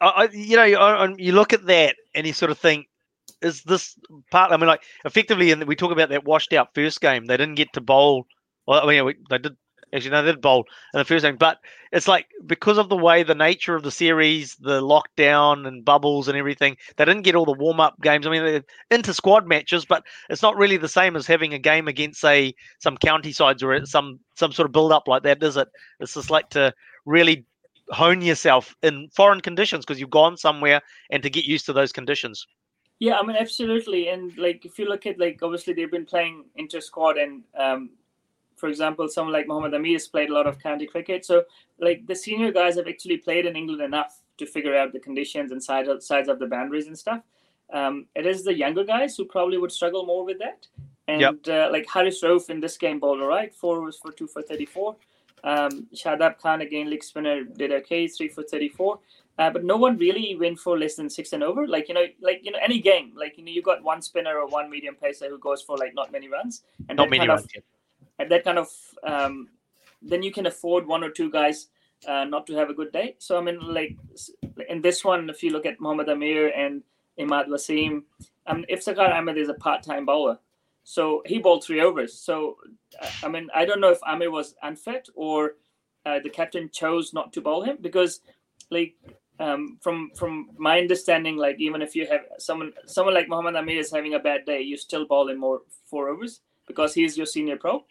[0.00, 2.86] I, you know, you look at that and you sort of think,
[3.40, 3.98] is this
[4.30, 4.52] part?
[4.52, 7.26] I mean, like effectively, and we talk about that washed out first game.
[7.26, 8.26] They didn't get to bowl.
[8.66, 9.56] Well, I mean, they did
[9.94, 11.58] Actually, they did bowl in the first game, but
[11.92, 16.28] it's like because of the way the nature of the series, the lockdown and bubbles
[16.28, 18.26] and everything, they didn't get all the warm up games.
[18.26, 21.58] I mean, they're inter squad matches, but it's not really the same as having a
[21.58, 25.42] game against, say, some county sides or some some sort of build up like that,
[25.42, 25.68] is it?
[26.00, 26.72] It's just like to
[27.04, 27.44] really
[27.90, 31.92] hone yourself in foreign conditions because you've gone somewhere and to get used to those
[31.92, 32.46] conditions.
[32.98, 34.08] Yeah, I mean, absolutely.
[34.08, 37.90] And like, if you look at like, obviously they've been playing inter squad and um,
[38.62, 41.24] for example, someone like Mohammad Amir has played a lot of county cricket.
[41.24, 41.42] So,
[41.80, 45.50] like the senior guys have actually played in England enough to figure out the conditions
[45.50, 47.22] and sides of, sides of the boundaries and stuff.
[47.72, 50.68] Um, it is the younger guys who probably would struggle more with that.
[51.08, 51.34] And yep.
[51.48, 54.42] uh, like Haris Rauf in this game bowled all right, four was for two for
[54.42, 54.94] 34.
[55.44, 58.98] Um, Shadab Khan again, leg spinner, did okay, three for 34.
[59.38, 61.66] Uh, but no one really went for less than six and over.
[61.66, 64.36] Like you know, like you know, any game, like you know, you got one spinner
[64.36, 67.44] or one medium pacer who goes for like not many runs, and not many runs.
[67.56, 67.62] Of,
[68.18, 68.68] at that kind of
[69.02, 69.48] um,
[70.02, 71.68] then you can afford one or two guys
[72.06, 73.16] uh, not to have a good day.
[73.18, 73.96] So I mean, like
[74.68, 76.82] in this one, if you look at Mohammad Amir and
[77.18, 78.02] Imad Wasim,
[78.46, 80.38] um, Iftikhar Ahmed is a part-time bowler,
[80.84, 82.18] so he bowled three overs.
[82.18, 82.56] So
[83.00, 85.54] uh, I mean, I don't know if Amir was unfit or
[86.04, 88.20] uh, the captain chose not to bowl him because,
[88.70, 88.94] like,
[89.38, 93.78] um, from from my understanding, like even if you have someone someone like Mohammad Amir
[93.78, 97.26] is having a bad day, you still bowl him more four overs because he's your
[97.26, 97.84] senior pro.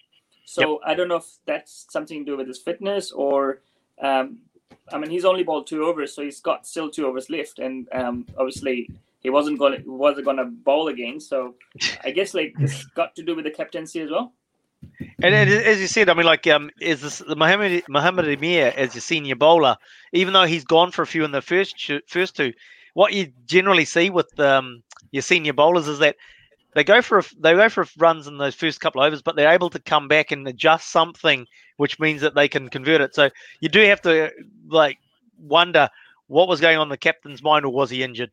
[0.45, 0.79] So yep.
[0.85, 3.61] I don't know if that's something to do with his fitness or,
[4.01, 4.39] um,
[4.91, 7.87] I mean, he's only bowled two overs, so he's got still two overs left, and
[7.93, 8.89] um, obviously
[9.21, 11.19] he wasn't going wasn't going to bowl again.
[11.19, 11.55] So
[12.03, 14.33] I guess like this got to do with the captaincy as well.
[15.23, 18.73] And, and as you said, I mean, like, um, is this the Muhammad Muhammad Amir
[18.75, 19.77] as your senior bowler?
[20.11, 22.53] Even though he's gone for a few in the first first two,
[22.93, 26.15] what you generally see with um, your senior bowlers is that
[26.73, 29.35] they go for a, they go for runs in those first couple of overs, but
[29.35, 31.45] they're able to come back and adjust something,
[31.77, 33.13] which means that they can convert it.
[33.13, 33.29] So
[33.59, 34.31] you do have to
[34.67, 34.97] like
[35.37, 35.89] wonder
[36.27, 38.31] what was going on in the captain's mind, or was he injured?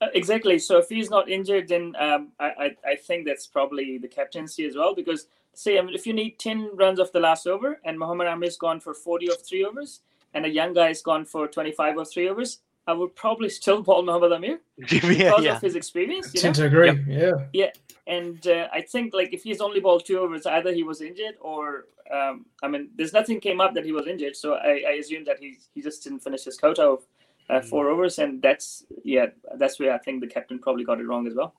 [0.00, 0.58] Uh, exactly.
[0.58, 4.66] So if he's not injured, then um, I, I, I think that's probably the captaincy
[4.66, 4.94] as well.
[4.94, 8.26] Because say I mean, if you need ten runs of the last over, and Muhammad
[8.26, 10.00] Amir's gone for forty of three overs,
[10.34, 13.82] and a young guy's gone for twenty five of three overs, I would probably still
[13.82, 15.56] ball Mohammad Amir because yeah.
[15.56, 16.34] of his experience.
[16.34, 16.52] You know?
[16.52, 16.86] to agree.
[16.88, 16.98] Yep.
[17.08, 17.32] Yeah.
[17.52, 17.70] Yeah,
[18.06, 21.36] and uh, I think like if he's only balled two overs, either he was injured
[21.40, 24.92] or um, I mean, there's nothing came up that he was injured, so I, I
[25.00, 27.04] assume that he he just didn't finish his quota of
[27.48, 27.64] uh, mm.
[27.64, 31.26] four overs, and that's yeah, that's where I think the captain probably got it wrong
[31.26, 31.54] as well.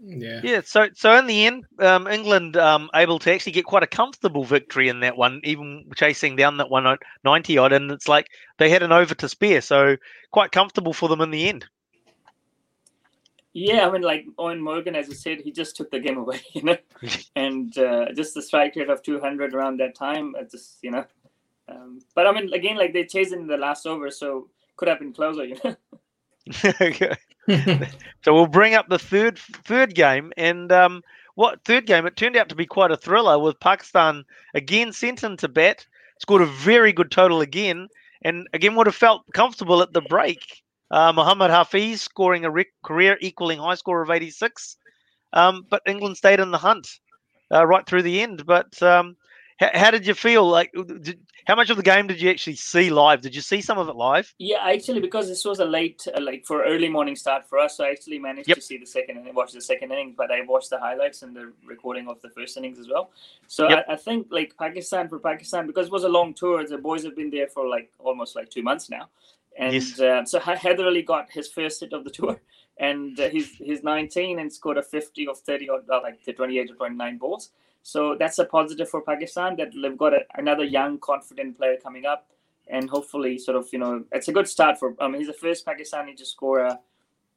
[0.00, 0.40] Yeah.
[0.44, 0.60] Yeah.
[0.64, 4.44] So, so in the end, um, England um, able to actually get quite a comfortable
[4.44, 8.70] victory in that one, even chasing down that one ninety odd, and it's like they
[8.70, 9.96] had an over to spare, so
[10.30, 11.66] quite comfortable for them in the end.
[13.54, 16.40] Yeah, I mean, like Eoin Morgan, as you said, he just took the game away,
[16.52, 16.76] you know,
[17.36, 20.92] and uh, just the strike rate of two hundred around that time, it's just you
[20.92, 21.04] know.
[21.68, 25.00] Um, but I mean, again, like they chased in the last over, so could have
[25.00, 25.76] been closer, you know.
[26.80, 27.14] okay.
[28.24, 31.02] so we'll bring up the third third game, and um,
[31.34, 32.06] what third game?
[32.06, 35.86] It turned out to be quite a thriller with Pakistan again sent into bat,
[36.20, 37.88] scored a very good total again,
[38.22, 40.62] and again would have felt comfortable at the break.
[40.90, 44.76] Uh, Muhammad Hafiz scoring a rec- career equaling high score of 86,
[45.32, 46.98] um, but England stayed in the hunt
[47.52, 48.44] uh, right through the end.
[48.44, 49.16] But um,
[49.58, 50.48] how, how did you feel?
[50.48, 53.22] Like, did, how much of the game did you actually see live?
[53.22, 54.32] Did you see some of it live?
[54.38, 57.76] Yeah, actually, because this was a late, uh, like for early morning start for us,
[57.76, 58.56] so I actually managed yep.
[58.56, 60.14] to see the second and watch the second inning.
[60.16, 63.10] But I watched the highlights and the recording of the first innings as well.
[63.46, 63.86] So yep.
[63.88, 66.66] I, I, think like Pakistan for Pakistan because it was a long tour.
[66.66, 69.08] The boys have been there for like almost like two months now,
[69.58, 69.98] and yes.
[69.98, 72.40] uh, so Ali got his first hit of the tour.
[72.80, 76.32] And uh, he's he's 19 and scored a 50 of 30 or uh, like the
[76.32, 77.50] 28 or 29 balls.
[77.88, 82.04] So that's a positive for Pakistan that they've got a, another young, confident player coming
[82.04, 82.28] up,
[82.66, 84.94] and hopefully, sort of, you know, it's a good start for.
[85.00, 86.78] I mean, he's the first Pakistani to score a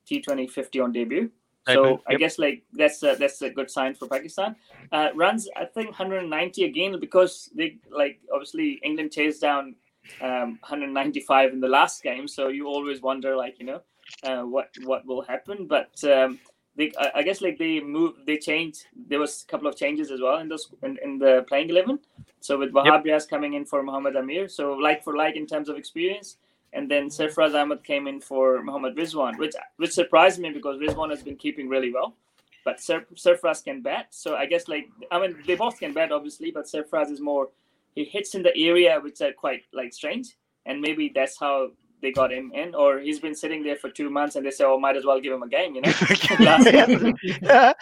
[0.10, 1.32] T20 50 on debut.
[1.70, 2.02] So yep.
[2.06, 4.58] I guess like that's a, that's a good sign for Pakistan.
[4.92, 9.76] Uh, runs I think 190 again because they like obviously England chased down
[10.22, 13.82] um, 195 in the last game, so you always wonder like you know
[14.24, 15.66] uh, what what will happen.
[15.66, 16.40] But um,
[16.76, 20.22] they I guess like they moved they changed there was a couple of changes as
[20.22, 22.00] well in this in, in the playing 11
[22.40, 23.30] so with Wahab yep.
[23.30, 26.38] coming in for Muhammad Amir so like for like in terms of experience.
[26.74, 31.10] And then Sarfaraz Ahmed came in for Muhammad Rizwan which which surprised me because Rizwan
[31.10, 32.16] has been keeping really well.
[32.64, 34.08] But Sarfaraz can bat.
[34.12, 37.50] So I guess like I mean they both can bat obviously but Sarfaraz is more
[37.94, 40.38] he hits in the area which are quite like strange.
[40.66, 44.10] And maybe that's how they got him in, or he's been sitting there for two
[44.10, 45.92] months and they say, "Oh, might as well give him a game," you know.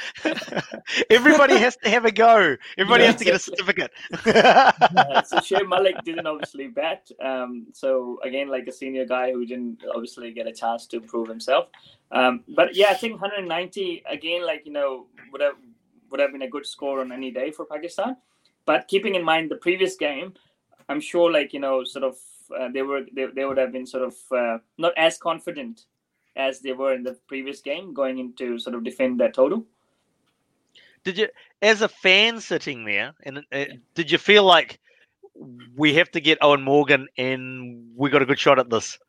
[1.09, 2.55] Everybody has to have a go.
[2.77, 3.91] Everybody yeah, has to get a certificate.
[4.25, 7.09] uh, so Shoaib Malik didn't obviously bat.
[7.23, 11.29] Um, so again, like a senior guy who didn't obviously get a chance to prove
[11.29, 11.67] himself.
[12.11, 15.55] Um, but yeah, I think 190 again, like you know, would have
[16.11, 18.17] would have been a good score on any day for Pakistan.
[18.65, 20.33] But keeping in mind the previous game,
[20.89, 22.17] I'm sure, like you know, sort of
[22.57, 25.85] uh, they were they, they would have been sort of uh, not as confident
[26.35, 29.65] as they were in the previous game going into sort of defend that total.
[31.03, 31.27] Did you,
[31.61, 34.79] as a fan sitting there, and uh, did you feel like
[35.75, 38.99] we have to get Eoin Morgan and we got a good shot at this?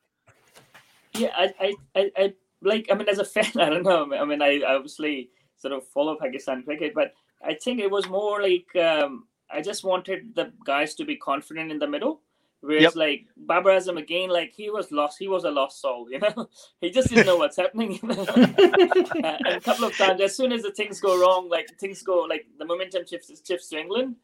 [1.14, 2.87] Yeah, I, I, I, I like.
[2.90, 4.14] I mean, as a fan, I don't know.
[4.14, 7.12] I mean, I obviously sort of follow Pakistan cricket, but
[7.44, 11.70] I think it was more like um, I just wanted the guys to be confident
[11.72, 12.20] in the middle.
[12.62, 12.96] Whereas yep.
[12.96, 15.18] like Babar Azam again, like he was lost.
[15.18, 16.49] He was a lost soul, you know.
[16.81, 17.99] he just didn't know what's happening.
[18.09, 22.03] uh, and a couple of times, as soon as the things go wrong, like things
[22.03, 24.16] go like the momentum shifts shifts to England.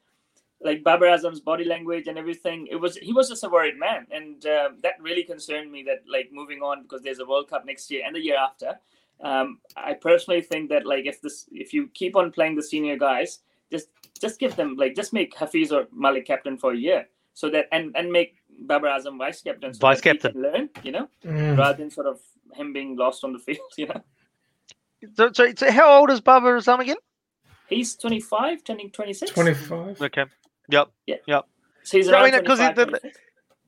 [0.61, 4.07] Like Babar Azam's body language and everything, it was he was just a worried man,
[4.11, 5.83] and uh, that really concerned me.
[5.83, 8.79] That like moving on because there's a World Cup next year and the year after.
[9.23, 12.99] Um, I personally think that like if this if you keep on playing the senior
[12.99, 13.89] guys, just
[14.21, 17.67] just give them like just make Hafiz or Malik captain for a year so that
[17.71, 21.57] and and make Babar Azam vice captain, so vice captain, learn, you know, mm.
[21.57, 22.19] rather than sort of
[22.55, 24.03] him being lost on the field, you know.
[25.15, 26.97] So, so, so how old is Babar Azam again?
[27.69, 29.33] He's 25, turning 26.
[29.33, 30.01] 25.
[30.01, 30.25] Okay.
[30.71, 30.89] Yep.
[31.07, 31.17] Yeah.
[31.27, 31.45] Yep.
[31.83, 33.01] So he's around I mean, because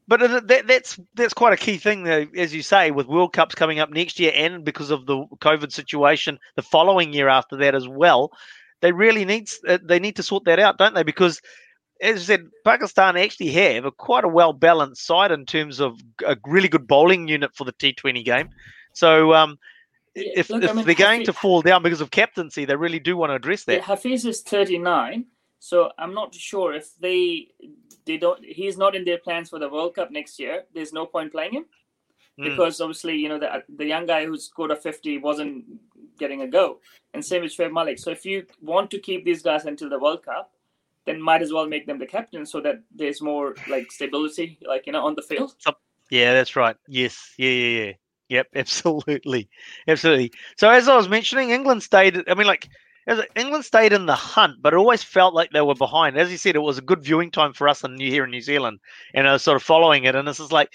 [0.08, 3.54] but that, that's that's quite a key thing, though, as you say, with World Cups
[3.54, 7.74] coming up next year, and because of the COVID situation, the following year after that
[7.74, 8.32] as well,
[8.80, 11.02] they really need uh, they need to sort that out, don't they?
[11.02, 11.42] Because
[12.00, 16.00] as I said, Pakistan actually have a quite a well balanced side in terms of
[16.26, 18.50] a really good bowling unit for the T20 game.
[18.92, 19.58] So um,
[20.14, 22.76] yeah, if, look, if I mean, they're going to fall down because of captaincy, they
[22.76, 23.76] really do want to address that.
[23.76, 25.26] Yeah, Hafiz is 39,
[25.58, 27.48] so I'm not sure if they
[28.04, 28.44] they don't.
[28.44, 30.64] He's not in their plans for the World Cup next year.
[30.74, 31.66] There's no point playing him
[32.38, 32.44] mm.
[32.44, 35.64] because obviously you know the the young guy who scored a 50 wasn't
[36.18, 36.80] getting a go,
[37.12, 37.98] and same with Shoaib Malik.
[37.98, 40.52] So if you want to keep these guys until the World Cup
[41.08, 44.86] then might as well make them the captain so that there's more like stability, like
[44.86, 45.54] you know, on the field.
[46.10, 46.76] Yeah, that's right.
[46.86, 47.92] Yes, yeah, yeah, yeah.
[48.28, 49.48] Yep, absolutely,
[49.86, 50.32] absolutely.
[50.56, 52.22] So as I was mentioning, England stayed.
[52.28, 52.68] I mean, like.
[53.34, 56.18] England stayed in the hunt, but it always felt like they were behind.
[56.18, 58.42] As you said, it was a good viewing time for us in here in New
[58.42, 58.80] Zealand,
[59.14, 60.14] and I was sort of following it.
[60.14, 60.68] And this is like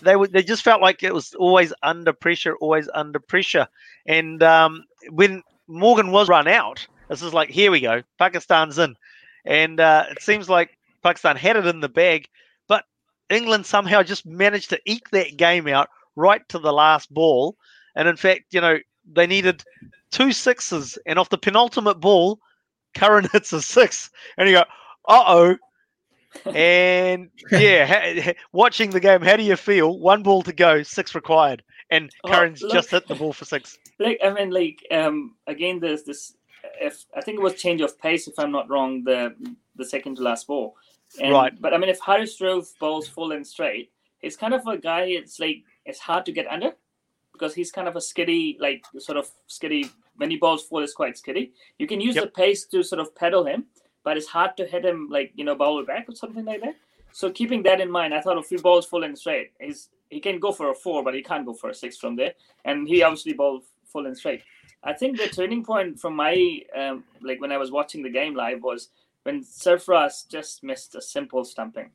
[0.00, 3.68] they were, they just felt like it was always under pressure, always under pressure.
[4.06, 8.96] And um, when Morgan was run out, this is like here we go, Pakistan's in
[9.44, 12.28] and uh, it seems like Pakistan had it in the bag,
[12.68, 12.84] but
[13.30, 17.56] England somehow just managed to eke that game out right to the last ball.
[17.94, 18.78] And in fact, you know,
[19.12, 19.62] they needed
[20.10, 22.38] two sixes, and off the penultimate ball,
[22.94, 24.64] Curran hits a six, and you go,
[25.06, 25.56] "Uh oh."
[26.46, 29.98] and yeah, watching the game, how do you feel?
[30.00, 33.44] One ball to go, six required, and oh, Curran's look, just hit the ball for
[33.44, 33.78] six.
[34.00, 36.34] Like I mean, like um, again, there's this
[36.80, 39.34] if I think it was change of pace, if I'm not wrong, the
[39.76, 40.76] the second to last ball.
[41.20, 41.52] And, right.
[41.60, 45.02] But I mean, if Haris Rauf bowls full and straight, he's kind of a guy.
[45.02, 46.72] It's like it's hard to get under
[47.32, 49.90] because he's kind of a skiddy, like sort of skiddy.
[50.16, 51.52] When he bowls full, is quite skiddy.
[51.78, 52.24] You can use yep.
[52.24, 53.66] the pace to sort of pedal him,
[54.04, 56.76] but it's hard to hit him like you know bowl back or something like that.
[57.12, 60.20] So keeping that in mind, I thought if he bowls full and straight, he's he
[60.20, 62.34] can go for a four, but he can't go for a six from there.
[62.64, 64.42] And he obviously bowled full and straight.
[64.84, 68.34] I think the turning point from my um, like when I was watching the game
[68.34, 68.90] live was
[69.22, 71.90] when Sarfaraz just missed a simple stumping.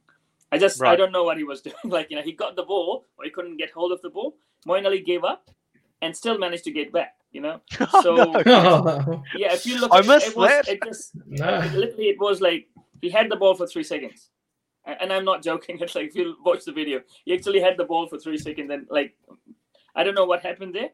[0.52, 0.92] I just right.
[0.92, 1.76] I don't know what he was doing.
[1.84, 4.36] Like you know he got the ball or he couldn't get hold of the ball.
[4.68, 5.50] Moeen Ali gave up
[6.02, 7.16] and still managed to get back.
[7.32, 7.62] You know,
[8.02, 9.24] so no.
[9.36, 9.54] yeah.
[9.54, 10.68] If you look, I missed it, was.
[10.68, 11.60] It just no.
[11.60, 12.68] it, literally it was like
[13.02, 14.30] he had the ball for three seconds,
[14.84, 15.78] and I'm not joking.
[15.80, 18.72] It's like if you watch the video, he actually had the ball for three seconds,
[18.72, 19.16] and like
[19.96, 20.90] I don't know what happened there,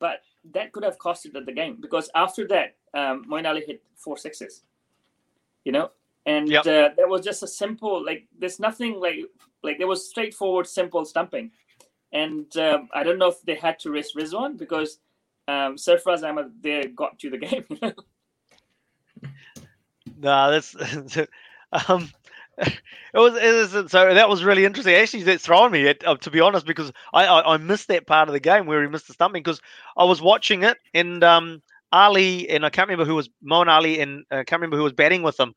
[0.00, 0.20] but
[0.52, 4.62] that could have costed the game because after that, um, Moeen Ali hit four sixes.
[5.64, 5.90] You know,
[6.24, 6.66] and yep.
[6.66, 9.20] uh, there was just a simple like there's nothing like
[9.62, 11.50] like there was straightforward simple stumping,
[12.12, 15.00] and um, I don't know if they had to risk Rizwan because
[15.48, 17.64] um, Sarfaraz Ahmed there got to the game.
[20.20, 20.76] no, that's
[21.88, 22.10] um,
[22.60, 22.82] it
[23.14, 24.94] was, it was so that was really interesting.
[24.94, 28.28] Actually, that's thrown me uh, to be honest because I, I, I missed that part
[28.28, 29.60] of the game where he missed the stumping because
[29.96, 34.00] I was watching it and um Ali and I can't remember who was Moeen Ali
[34.00, 35.54] and uh, I can't remember who was batting with them,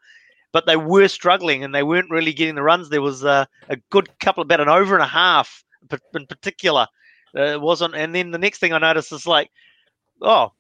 [0.51, 2.89] but they were struggling and they weren't really getting the runs.
[2.89, 5.63] There was uh, a good couple of about an over and a half
[6.15, 6.87] in particular.
[7.35, 9.49] Uh, it wasn't, and then the next thing I noticed is like,
[10.21, 10.51] oh,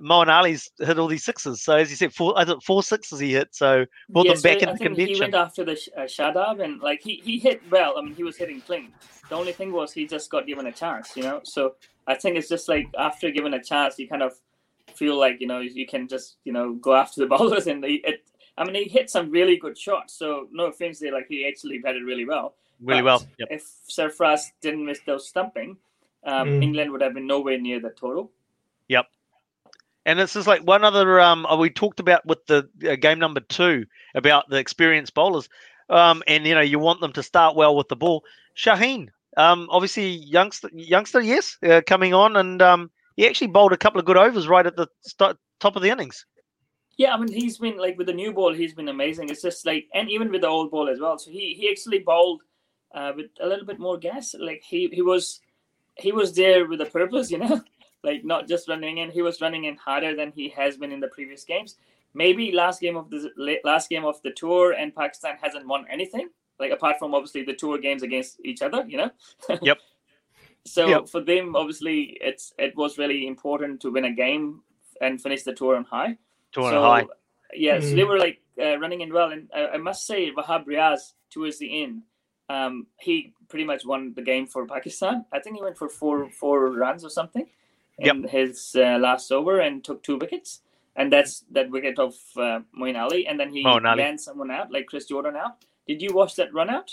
[0.00, 1.62] Moeen Ali's hit all these sixes.
[1.62, 3.54] So as you said, four, four sixes he hit.
[3.54, 5.14] So put yeah, them back so in I think contention.
[5.14, 7.94] He went after the uh, Shadab and like he, he hit well.
[7.98, 8.92] I mean, he was hitting clean.
[9.28, 11.40] The only thing was he just got given a chance, you know.
[11.44, 11.74] So
[12.06, 14.34] I think it's just like after given a chance, you kind of
[14.94, 17.96] feel like you know you can just you know go after the bowlers and he,
[18.04, 18.24] it.
[18.58, 20.14] I mean, he hit some really good shots.
[20.14, 22.54] So no offense there, like he actually batted really well.
[22.80, 23.26] Really But well.
[23.38, 23.48] Yep.
[23.50, 25.76] If Sarfaraz didn't miss those stumping,
[26.24, 26.62] um, Mm.
[26.62, 28.30] England would have been nowhere near the total.
[28.88, 29.06] Yep.
[30.06, 33.18] And this is like one other um uh, we talked about with the uh, game
[33.18, 33.84] number two
[34.14, 35.48] about the experienced bowlers,
[35.90, 38.24] um and you know you want them to start well with the ball.
[38.56, 43.76] Shaheen, um obviously youngster youngster yes uh, coming on and um he actually bowled a
[43.76, 46.24] couple of good overs right at the start, top of the innings.
[46.96, 49.28] Yeah, I mean he's been like with the new ball, he's been amazing.
[49.28, 51.18] It's just like and even with the old ball as well.
[51.18, 52.42] So he he actually bowled
[52.94, 54.36] uh, with a little bit more gas.
[54.38, 55.40] Like he he was
[55.96, 57.60] he was there with a purpose, you know,
[58.06, 59.10] like not just running in.
[59.10, 61.76] He was running in harder than he has been in the previous games.
[62.14, 66.28] Maybe last game of the last game of the tour and Pakistan hasn't won anything.
[66.58, 69.10] Like apart from obviously the tour games against each other, you know.
[69.60, 69.78] Yep.
[70.64, 71.08] so Yep.
[71.08, 74.62] for them, obviously, it's it was really important to win a game
[75.02, 76.16] and finish the tour on high.
[76.52, 77.04] Two and so, a high.
[77.52, 78.08] Yeah, so they Mm.
[78.08, 81.82] were like uh, running in well, and I, I must say, Wahab Riaz towards the
[81.82, 82.02] end,
[82.48, 85.26] um, he pretty much won the game for Pakistan.
[85.32, 87.46] I think he went for four four runs or something
[87.98, 90.60] in his uh, last over and took two wickets,
[90.96, 94.86] and that's that wicket of uh, Moeen Ali, and then he ran someone out like
[94.86, 95.64] Chris Jordan out.
[95.86, 96.90] Did you watch that run out?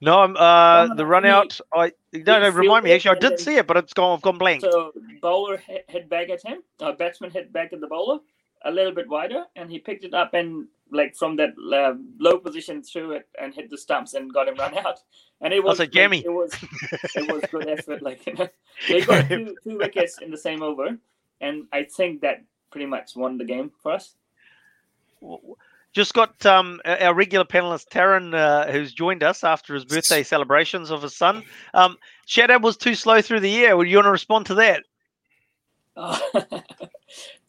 [0.00, 1.58] No, I'm uh the run out.
[1.72, 4.16] I no no remind me actually I did see it, but it's gone.
[4.16, 4.60] I've gone blank.
[4.60, 6.62] So bowler hit, hit back at him.
[6.80, 8.18] Uh, batsman hit back at the bowler
[8.64, 12.38] a little bit wider, and he picked it up and like from that uh, low
[12.38, 15.00] position through it and hit the stumps and got him run out.
[15.40, 16.24] And it was a like, jammy.
[16.24, 16.54] it was
[17.14, 18.02] it was good effort.
[18.02, 18.48] Like you know,
[18.88, 20.96] they got two, two wickets in the same over,
[21.40, 24.14] and I think that pretty much won the game for us.
[25.92, 30.90] Just got um, our regular panelist Taryn, uh, who's joined us after his birthday celebrations
[30.90, 31.42] of his son.
[31.72, 33.76] Um, Shadab was too slow through the year.
[33.76, 34.84] Would you want to respond to that?
[35.96, 36.18] Uh,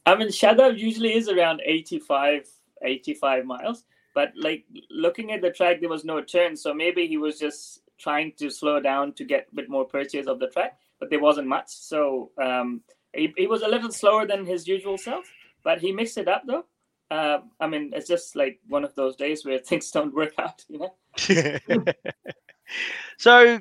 [0.06, 2.48] I mean, Shadab usually is around 85,
[2.82, 6.56] 85 miles, but like looking at the track, there was no turn.
[6.56, 10.28] So maybe he was just trying to slow down to get a bit more purchase
[10.28, 11.70] of the track, but there wasn't much.
[11.70, 12.82] So um,
[13.14, 15.26] he, he was a little slower than his usual self,
[15.64, 16.66] but he mixed it up though.
[17.10, 20.64] Uh, I mean, it's just like one of those days where things don't work out,
[20.68, 20.96] you know?
[23.18, 23.60] so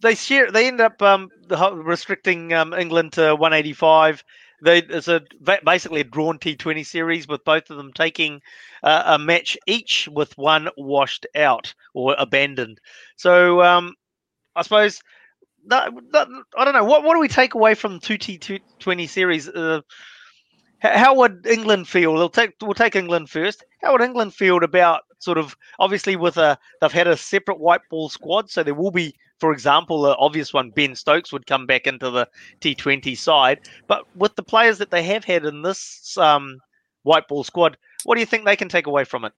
[0.00, 0.50] they share.
[0.50, 4.24] They end up um, restricting um, England to 185.
[4.62, 5.22] They, it's a
[5.64, 8.40] basically a drawn T20 series with both of them taking
[8.82, 12.80] uh, a match each, with one washed out or abandoned.
[13.16, 13.94] So um,
[14.56, 15.00] I suppose
[15.66, 19.48] that, that, I don't know what what do we take away from two T20 series.
[19.48, 19.82] Uh,
[20.80, 22.14] how would England feel?
[22.16, 23.64] They'll take we'll take England first.
[23.82, 27.80] How would England feel about sort of obviously with a they've had a separate white
[27.90, 31.66] ball squad, so there will be, for example, the obvious one Ben Stokes would come
[31.66, 32.28] back into the
[32.60, 36.60] T20 side, but with the players that they have had in this um,
[37.02, 39.32] white ball squad, what do you think they can take away from it?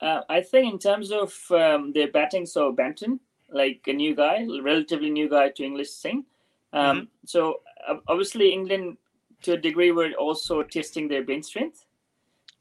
[0.00, 3.20] Uh, I think in terms of um, their batting, so Banton,
[3.50, 6.24] like a new guy, relatively new guy to English scene.
[6.72, 8.96] Um, So uh, obviously England,
[9.42, 11.84] to a degree, were also testing their bench strength,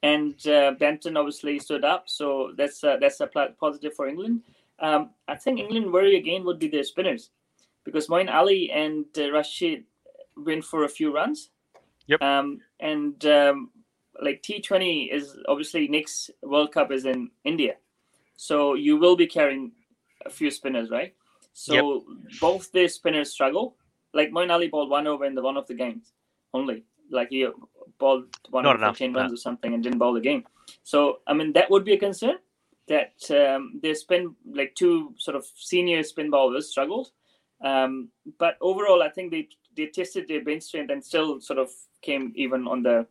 [0.04, 2.10] and uh, Banton obviously stood up.
[2.10, 4.42] So that's uh, that's a positive for England.
[4.82, 7.30] Um, I think England worry again would be their spinners,
[7.84, 9.84] because Moeen Ali and uh, Rashid
[10.36, 11.52] went for a few runs.
[12.08, 12.22] Yep.
[12.22, 13.70] Um, and um,
[14.22, 17.76] like T20 is obviously next World Cup is in India,
[18.36, 19.72] so you will be carrying
[20.26, 21.14] a few spinners, right?
[21.54, 22.06] So
[22.40, 23.76] both their spinners struggle.
[24.14, 26.14] Like Moeen Ali bowled one over in the one of the games
[26.54, 26.84] only.
[27.10, 27.48] Like he
[27.98, 29.20] bowled one Not over enough, ten no.
[29.20, 30.44] runs or something and didn't bowl the game.
[30.84, 32.38] So I mean that would be a concern
[32.92, 37.12] that um, their spin like two sort of senior spin bowlers struggled.
[37.64, 41.70] Um, but overall, I think they they tested their bench strength and still sort of
[42.02, 43.08] came even on the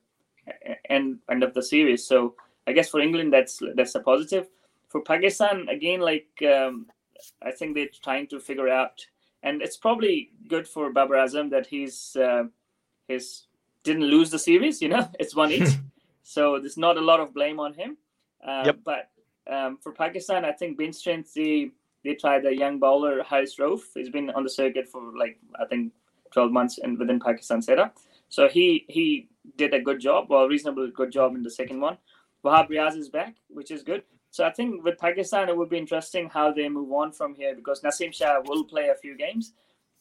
[0.91, 2.07] end end of the series.
[2.07, 2.35] So
[2.67, 4.49] I guess for England, that's that's a positive.
[4.89, 6.87] For Pakistan, again, like um,
[7.43, 9.07] I think they're trying to figure out,
[9.43, 12.45] and it's probably good for Babar Azam that he's uh,
[13.09, 13.47] his
[13.83, 14.83] didn't lose the series.
[14.83, 15.71] You know, it's one each,
[16.23, 17.97] so there's not a lot of blame on him.
[18.47, 18.79] Uh, Yep.
[18.85, 19.11] But
[19.51, 21.71] um, for Pakistan, I think bench strength they
[22.05, 23.81] they tried a young bowler Haris Rauf.
[23.95, 25.93] He's been on the circuit for like I think
[26.33, 27.97] 12 months and within Pakistan setup.
[28.29, 31.99] So he he did a good job, well, reasonably good job in the second one.
[32.45, 34.03] Wahab Riaz is back, which is good.
[34.31, 37.55] so I think with Pakistan, it would be interesting how they move on from here
[37.55, 39.53] because Nasim Shah will play a few games.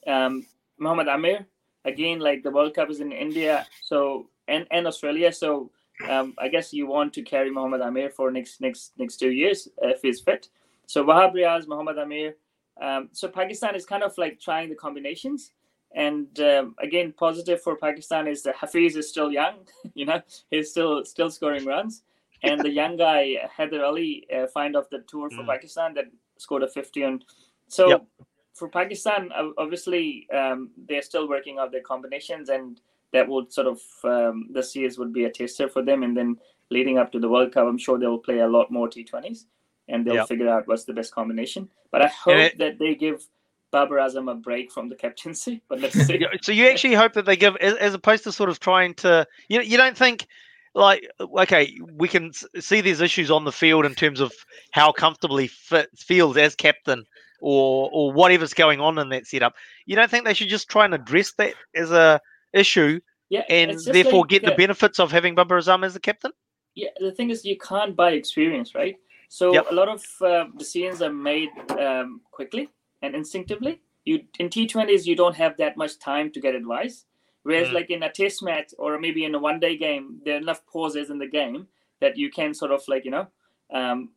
[0.05, 0.45] Um,
[0.77, 1.47] Mohammad Amir,
[1.83, 5.71] again, like the World Cup is in India, so and, and Australia, so
[6.07, 9.67] um, I guess you want to carry Mohammad Amir for next next next two years
[9.81, 10.49] if he's fit.
[10.85, 12.35] So Wahab Riaz, Mohammad Amir.
[12.81, 15.51] Um, so Pakistan is kind of like trying the combinations.
[15.95, 19.67] And um, again, positive for Pakistan is that Hafiz is still young.
[19.93, 22.03] you know, he's still still scoring runs.
[22.41, 25.47] And the young guy Haider Ali uh, find off the tour for mm.
[25.47, 26.05] Pakistan that
[26.37, 27.23] scored a 50 on.
[27.67, 28.05] So yep.
[28.53, 32.79] for Pakistan, obviously um, they're still working out their combinations, and
[33.13, 36.03] that would sort of um, this year's would be a tester for them.
[36.03, 36.37] And then
[36.69, 39.45] leading up to the World Cup, I'm sure they'll play a lot more T20s,
[39.87, 40.27] and they'll yep.
[40.27, 41.69] figure out what's the best combination.
[41.91, 43.25] But I hope it, that they give
[43.71, 45.61] Babar Azam a break from the captaincy.
[45.69, 46.25] But let's see.
[46.41, 49.27] so you actually hope that they give, as, as opposed to sort of trying to,
[49.47, 50.27] you you don't think
[50.75, 54.31] like okay, we can see these issues on the field in terms of
[54.71, 57.05] how comfortably fit feels as captain
[57.41, 59.55] or or whatever's going on in that setup.
[59.85, 62.21] You don't think they should just try and address that as a
[62.53, 64.49] issue yeah, and therefore like, get yeah.
[64.49, 66.31] the benefits of having Babar Azam as the captain?
[66.75, 68.95] Yeah, the thing is you can't buy experience, right?
[69.29, 69.67] So yep.
[69.69, 72.69] a lot of uh, decisions are made um, quickly
[73.01, 73.81] and instinctively.
[74.05, 77.05] You in T20s you don't have that much time to get advice.
[77.43, 77.73] Whereas mm.
[77.73, 80.65] like in a test match or maybe in a one day game, there are enough
[80.65, 81.67] pauses in the game
[82.01, 83.27] that you can sort of like, you know,
[83.73, 84.09] um,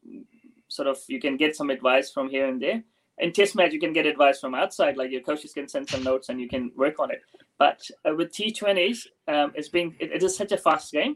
[0.69, 2.83] sort of you can get some advice from here and there.
[3.19, 6.03] In test match, you can get advice from outside, like your coaches can send some
[6.03, 7.21] notes and you can work on it.
[7.63, 11.15] But uh, with T20s, um, it's being it, it is such a fast game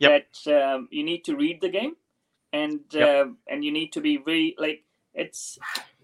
[0.00, 0.26] yep.
[0.44, 1.94] that um, you need to read the game
[2.52, 3.08] and yep.
[3.08, 4.84] uh, and you need to be very like
[5.14, 5.58] it's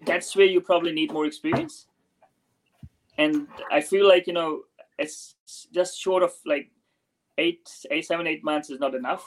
[0.07, 1.85] that's where you probably need more experience
[3.17, 4.61] and i feel like you know
[4.97, 5.35] it's
[5.73, 6.69] just short of like
[7.37, 9.23] eight eight seven eight months is not enough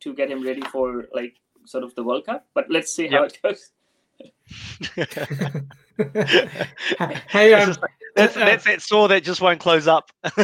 [0.00, 1.34] to get him ready for like
[1.64, 3.70] sort of the world cup but let's see how it goes
[7.28, 7.74] hey um,
[8.14, 10.12] that's, that's that saw that just won't close up.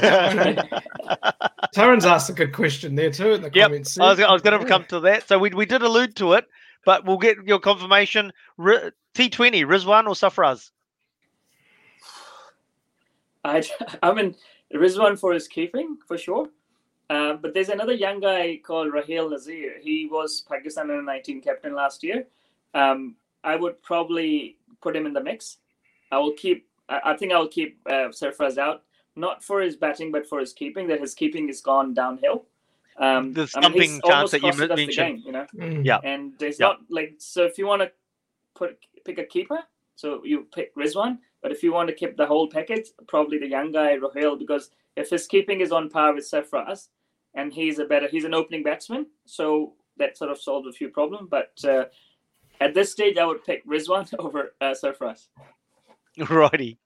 [1.72, 3.68] Taran's asked a good question there too in the yep.
[3.68, 3.98] comments.
[3.98, 5.28] I was, I was going to come to that.
[5.28, 6.46] So we, we did allude to it,
[6.84, 8.32] but we'll get your confirmation.
[8.58, 8.92] T20,
[9.64, 10.70] Rizwan or Sarfaraz?
[13.44, 13.62] I,
[14.02, 14.34] I mean,
[14.74, 16.48] Rizwan for his keeping, for sure.
[17.08, 19.74] Uh, but there's another young guy called Rohail Nazir.
[19.80, 22.26] He was Pakistan under 19 captain last year.
[22.72, 25.58] Um, I would probably put him in the mix.
[26.12, 26.66] I will keep.
[26.88, 28.82] I, I think I will keep uh, Sarfaraz out,
[29.16, 30.86] not for his batting, but for his keeping.
[30.88, 32.46] That his keeping has gone downhill.
[32.98, 35.46] Um, the stumping I mean, chance that you mentioned, game, you know.
[35.56, 35.84] Mm.
[35.84, 36.66] Yeah, and there's yeah.
[36.66, 37.44] not like so.
[37.44, 37.90] If you want to
[38.54, 39.60] put pick a keeper,
[39.96, 41.18] so you pick Rizwan.
[41.42, 44.70] But if you want to keep the whole package, probably the young guy Rohail, because
[44.96, 46.88] if his keeping is on par with Sarfaraz,
[47.34, 50.88] and he's a better, he's an opening batsman, so that sort of solves a few
[50.88, 51.28] problems.
[51.30, 51.84] But uh,
[52.60, 55.28] at this stage, I would pick Rizwan over uh, Sarfaraz.
[56.28, 56.78] Righty.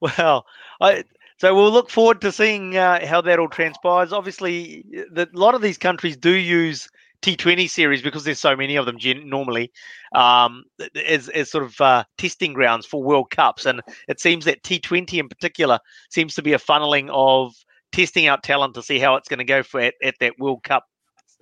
[0.00, 0.46] Well,
[0.80, 1.04] I
[1.38, 4.12] so we'll look forward to seeing uh, how that all transpires.
[4.12, 6.88] Obviously, the, a lot of these countries do use
[7.22, 9.72] T20 series because there's so many of them normally
[10.14, 10.64] um,
[11.06, 13.66] as, as sort of uh, testing grounds for World Cups.
[13.66, 17.52] And it seems that T20 in particular seems to be a funneling of
[17.92, 20.62] testing out talent to see how it's going to go for at, at that World
[20.62, 20.84] Cup.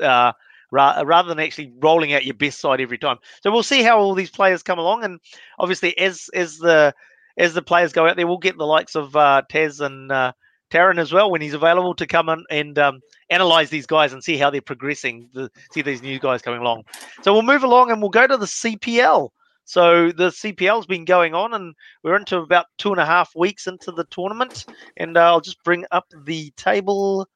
[0.00, 0.32] Uh,
[0.72, 4.14] rather than actually rolling out your best side every time, so we'll see how all
[4.14, 5.20] these players come along, and
[5.58, 6.94] obviously as as the
[7.36, 10.32] as the players go out there, we'll get the likes of uh, Taz and uh,
[10.74, 13.00] as well when he's available to come in and um,
[13.30, 15.28] analyze these guys and see how they're progressing.
[15.34, 16.84] The, see these new guys coming along.
[17.22, 19.30] So we'll move along and we'll go to the CPL.
[19.64, 23.66] So the CPL's been going on, and we're into about two and a half weeks
[23.66, 24.66] into the tournament.
[24.96, 27.28] And uh, I'll just bring up the table.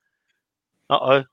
[0.91, 1.24] Uh oh,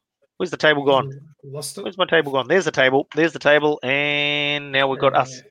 [0.43, 1.09] where's the table gone?
[1.45, 1.85] Lost it.
[1.85, 2.49] Where's my table gone?
[2.49, 3.07] There's the table.
[3.15, 5.41] There's the table, and now we've got us.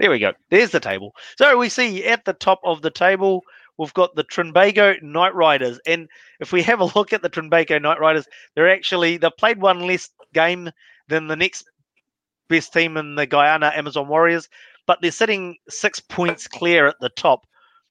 [0.00, 0.32] There we go.
[0.50, 1.14] There's the table.
[1.38, 3.42] So we see at the top of the table,
[3.78, 5.78] we've got the Trinbago Knight Riders.
[5.86, 6.08] And
[6.40, 8.26] if we have a look at the Trinbago Knight Riders,
[8.56, 10.72] they're actually, they've played one less game
[11.06, 11.64] than the next
[12.48, 14.48] best team in the Guyana Amazon Warriors,
[14.88, 17.46] but they're sitting six points clear at the top.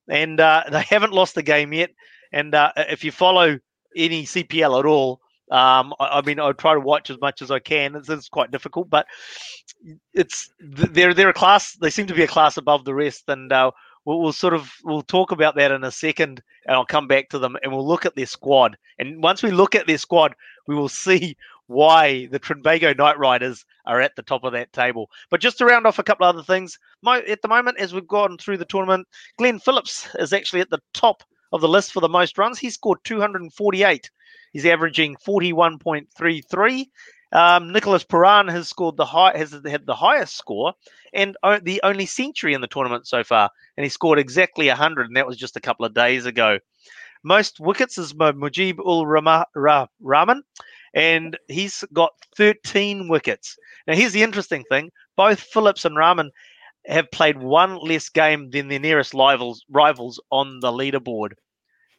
[0.09, 1.91] And uh, they haven't lost the game yet.
[2.33, 3.57] And uh, if you follow
[3.95, 5.21] any CPL at all,
[5.51, 7.95] um, I, I, mean, I try to watch as much as I can.
[7.95, 9.05] It's, it's, quite difficult, but
[10.13, 11.73] it's they're they're a class.
[11.73, 13.71] They seem to be a class above the rest, and uh,
[14.05, 17.27] we'll, we'll, sort of we'll talk about that in a second, and I'll come back
[17.29, 18.77] to them, and we'll look at their squad.
[18.97, 20.35] And once we look at their squad,
[20.67, 21.35] we will see
[21.67, 25.09] why the Trinbago Knight Riders are at the top of that table.
[25.29, 27.93] But just to round off a couple of other things, my, at the moment, as
[27.93, 29.05] we've gone through the tournament,
[29.37, 32.57] Glenn Phillips is actually at the top of the list for the most runs.
[32.59, 34.09] He scored 248
[34.51, 36.85] He's averaging 41.33.
[37.33, 40.73] Um, Nicholas Pooran has scored the high has had the highest score
[41.13, 45.15] and the only century in the tournament so far, and he scored exactly hundred, and
[45.15, 46.59] that was just a couple of days ago.
[47.23, 50.43] Most wickets is Mujeeb Ur Rahman,
[50.93, 53.57] and he's got 13 wickets.
[53.87, 56.31] Now, here's the interesting thing: both Phillips and Rahman
[56.87, 61.33] have played one less game than their nearest rivals rivals on the leaderboard.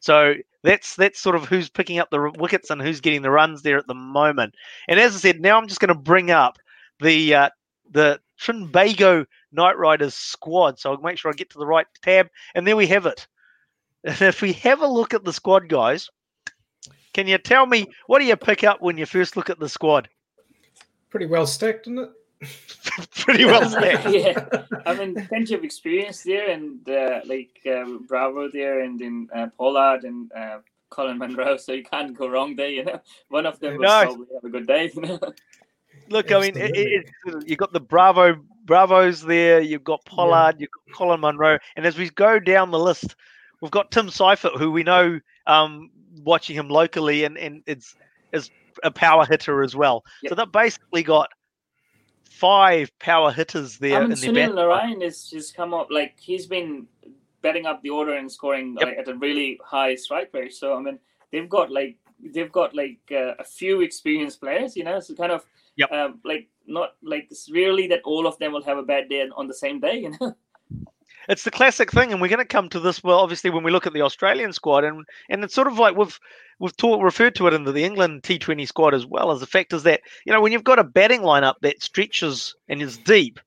[0.02, 0.34] So
[0.64, 3.78] that's that's sort of who's picking up the wickets and who's getting the runs there
[3.78, 4.56] at the moment.
[4.88, 6.58] And as I said, now I'm just going to bring up
[7.00, 7.50] the uh,
[7.88, 10.80] the Trinbago Knight Riders squad.
[10.80, 13.28] So I'll make sure I get to the right tab, and there we have it.
[14.02, 16.10] And if we have a look at the squad, guys,
[17.14, 19.68] can you tell me what do you pick up when you first look at the
[19.68, 20.08] squad?
[21.10, 22.10] Pretty well stacked, isn't it?
[23.16, 24.10] Pretty well stacked.
[24.10, 24.44] yeah,
[24.84, 29.46] I mean, plenty of experience there, and uh, like uh, Bravo there, and then uh,
[29.56, 30.58] Pollard and uh,
[30.90, 31.56] Colin Munro.
[31.56, 32.68] So you can't go wrong there.
[32.68, 34.04] You know, one of them will no.
[34.04, 34.90] probably have a good day.
[34.94, 35.20] You know.
[36.08, 37.10] Look, I mean, it, it,
[37.46, 39.60] you've got the Bravo Bravos there.
[39.60, 40.56] You've got Pollard.
[40.56, 40.62] Yeah.
[40.62, 43.14] You've got Colin Munro, and as we go down the list,
[43.60, 45.90] we've got Tim Seifert, who we know um,
[46.22, 47.94] watching him locally, and and it's
[48.32, 48.50] is
[48.82, 50.04] a power hitter as well.
[50.22, 50.30] Yep.
[50.30, 51.30] So they've basically got
[52.32, 54.02] five power hitters there.
[54.02, 56.86] I mean, Sunil Narine has just come up like he's been
[57.42, 58.88] betting up the order and scoring yep.
[58.88, 60.52] like, at a really high strike rate.
[60.54, 60.98] So I mean,
[61.30, 65.32] they've got like they've got like uh, a few experienced players, you know, so kind
[65.32, 65.44] of
[65.76, 65.90] yep.
[65.92, 69.28] um, like not like it's really that all of them will have a bad day
[69.36, 70.34] on the same day, you know.
[71.28, 73.02] It's the classic thing, and we're going to come to this.
[73.02, 75.96] Well, obviously, when we look at the Australian squad, and and it's sort of like
[75.96, 76.18] we've
[76.58, 79.30] we've taught, referred to it in the, England T20 squad as well.
[79.30, 82.54] As the fact is that you know when you've got a batting lineup that stretches
[82.68, 83.40] and is deep,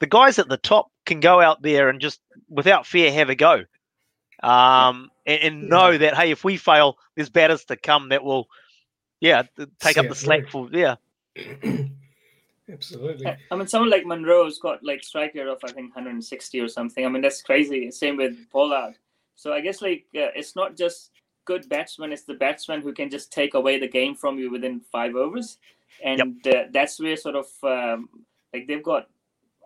[0.00, 3.34] the guys at the top can go out there and just without fear have a
[3.34, 3.64] go,
[4.42, 8.48] um, and, and know that hey, if we fail, there's batters to come that will,
[9.20, 9.44] yeah,
[9.78, 10.96] take up the slack for yeah.
[12.72, 13.26] Absolutely.
[13.50, 17.04] I mean, someone like Munro's got like strike rate of I think 160 or something.
[17.04, 17.90] I mean, that's crazy.
[17.90, 18.94] Same with Pollard.
[19.36, 21.10] So I guess like uh, it's not just
[21.44, 24.80] good batsman; it's the batsman who can just take away the game from you within
[24.80, 25.58] five overs,
[26.04, 26.54] and yep.
[26.54, 28.08] uh, that's where sort of um,
[28.52, 29.08] like they've got.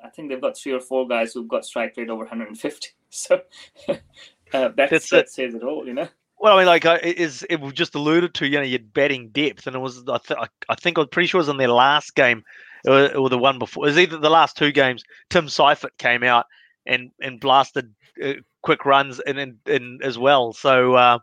[0.03, 2.89] I think they've got three or four guys who've got strike rate over 150.
[3.17, 3.43] So
[3.89, 6.09] uh, that's, that's that says it all, you know.
[6.41, 9.69] Well, I mean, like, is it was just alluded to, you know, your batting depth,
[9.69, 12.17] and it was, I, th- I think, I'm pretty sure it was in their last
[12.17, 12.43] game
[12.87, 13.85] or, or the one before.
[13.85, 15.05] It was either the last two games.
[15.31, 16.47] Tim Seifert came out
[16.87, 20.53] and and blasted uh, quick runs and in, in, as well.
[20.53, 21.19] So uh,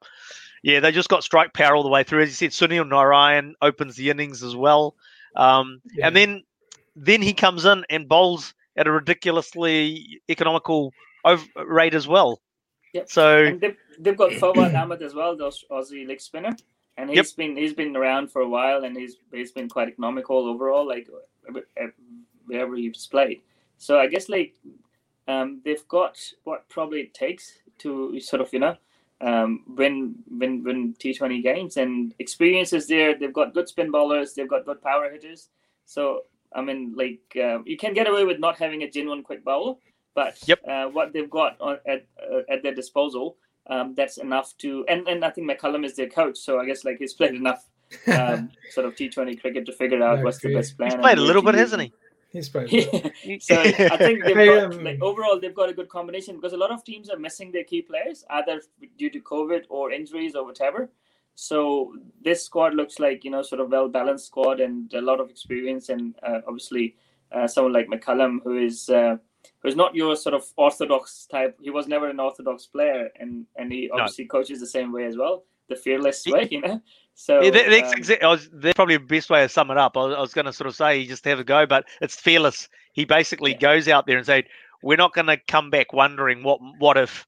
[0.64, 2.24] yeah, they just got strike power all the way through.
[2.24, 4.96] As you said, Sunil Narine opens the innings as well,
[5.36, 6.08] um, yeah.
[6.08, 6.44] and then
[6.96, 10.94] then he comes in and bowls at a ridiculously economical
[11.26, 12.42] over rate as well.
[12.94, 13.10] Yep.
[13.10, 16.56] So and they've, they've got Fawad Ahmed as well, the Aussie leg spinner,
[16.98, 17.26] and he's yep.
[17.38, 20.88] been he's been around for a while, and he's he's been quite economical overall.
[20.88, 21.08] Like
[22.46, 23.42] wherever he's played.
[23.78, 24.56] So I guess like
[25.28, 28.76] um, they've got what probably it takes to sort of you know
[29.22, 33.18] um, win win win T Twenty games and experience is there.
[33.18, 34.34] They've got good spin bowlers.
[34.34, 35.50] They've got good power hitters.
[35.86, 36.24] So
[36.54, 39.76] I mean, like uh, you can get away with not having a genuine quick bowler,
[40.16, 40.60] but yep.
[40.68, 43.38] uh, what they've got on, at uh, at their disposal,
[43.68, 44.86] um, that's enough to.
[44.90, 47.68] And and I think McCullum is their coach, so I guess like he's played enough
[48.08, 50.92] um, sort of T20 cricket to figure out what's the best plan.
[50.92, 51.94] He's played a little bit, hasn't he?
[52.32, 52.70] He's played.
[53.42, 56.58] so I think they've got, um, like overall they've got a good combination because a
[56.58, 58.62] lot of teams are missing their key players either
[58.98, 60.90] due to COVID or injuries or whatever.
[61.36, 65.20] So this squad looks like you know sort of well balanced squad and a lot
[65.20, 66.96] of experience and uh, obviously
[67.32, 69.18] uh, someone like McCullum who is uh,
[69.62, 71.58] who's not your sort of orthodox type.
[71.62, 74.30] He was never an orthodox player and and he obviously no.
[74.30, 76.82] coaches the same way as well, the fearless way, you know.
[77.16, 79.98] So yeah, that's, um, exactly, was, that's probably the best way to sum it up.
[79.98, 82.16] I was, was going to sort of say he just have a go, but it's
[82.16, 82.70] fearless.
[82.94, 83.58] He basically yeah.
[83.58, 84.46] goes out there and say,
[84.82, 87.28] "We're not going to come back wondering what what if."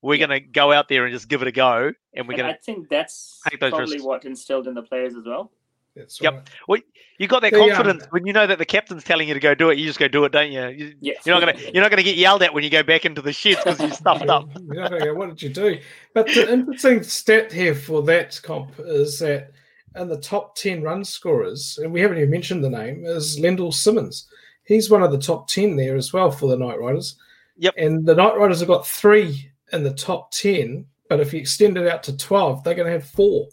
[0.00, 0.28] We're yeah.
[0.28, 2.54] going to go out there and just give it a go, and we're going to.
[2.54, 4.02] I think that's probably risks.
[4.02, 5.50] what instilled in the players as well.
[5.98, 6.34] That's yep.
[6.34, 6.48] Right.
[6.68, 6.80] Well,
[7.18, 9.54] you got that confidence um, when you know that the captain's telling you to go
[9.54, 9.78] do it.
[9.78, 10.68] You just go do it, don't you?
[10.68, 11.26] you yes.
[11.26, 13.32] You're not gonna you're not gonna get yelled at when you go back into the
[13.32, 14.48] sheds because you stuffed up.
[14.72, 15.80] go, what did you do?
[16.14, 19.50] But the interesting stat here for that comp is that
[19.96, 23.74] in the top ten run scorers, and we haven't even mentioned the name, is Lendl
[23.74, 24.28] Simmons.
[24.64, 27.16] He's one of the top ten there as well for the Knight Riders.
[27.58, 27.74] Yep.
[27.76, 31.76] And the Knight Riders have got three in the top ten, but if you extend
[31.76, 33.48] it out to twelve, they're going to have four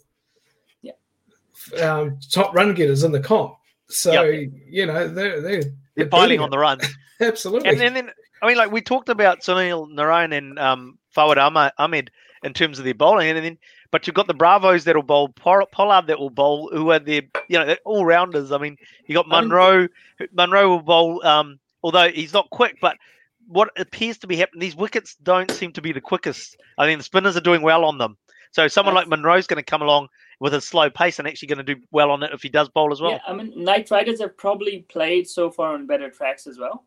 [1.80, 3.56] um, top run getters in the comp.
[3.88, 4.50] So yep.
[4.68, 5.62] you know they're they're,
[5.94, 6.80] they're piling on the run.
[7.20, 7.70] Absolutely.
[7.70, 8.10] And then, then,
[8.42, 12.10] I mean, like we talked about Sunil Narine and um, Fawad Ahmed
[12.42, 13.58] in terms of their bowling, and then
[13.90, 17.58] but you've got the Bravos that'll bowl, Pollard that will bowl, who are the you
[17.58, 18.52] know all rounders.
[18.52, 19.88] I mean, you got Munro.
[20.32, 22.96] Munro will bowl, um, although he's not quick, but
[23.48, 26.56] what appears to be happening, these wickets don't seem to be the quickest.
[26.78, 28.16] I mean, the spinners are doing well on them.
[28.50, 30.08] So someone like Munro's going to come along
[30.38, 32.68] with a slow pace and actually going to do well on it if he does
[32.68, 33.12] bowl as well.
[33.12, 36.84] Yeah, I mean, Knight Riders have probably played so far on better tracks as well,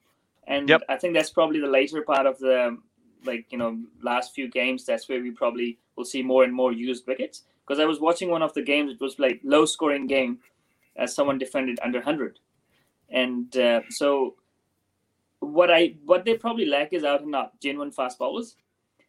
[0.48, 0.82] and yep.
[0.90, 2.78] I think that's probably the later part of the
[3.26, 4.86] like you know last few games.
[4.86, 7.44] That's where we probably will see more and more used wickets.
[7.66, 10.40] Because I was watching one of the games, it was like low scoring game,
[10.96, 12.40] as someone defended under hundred,
[13.10, 14.36] and uh, so
[15.40, 18.56] what I what they probably lack is out and out genuine fast bowlers.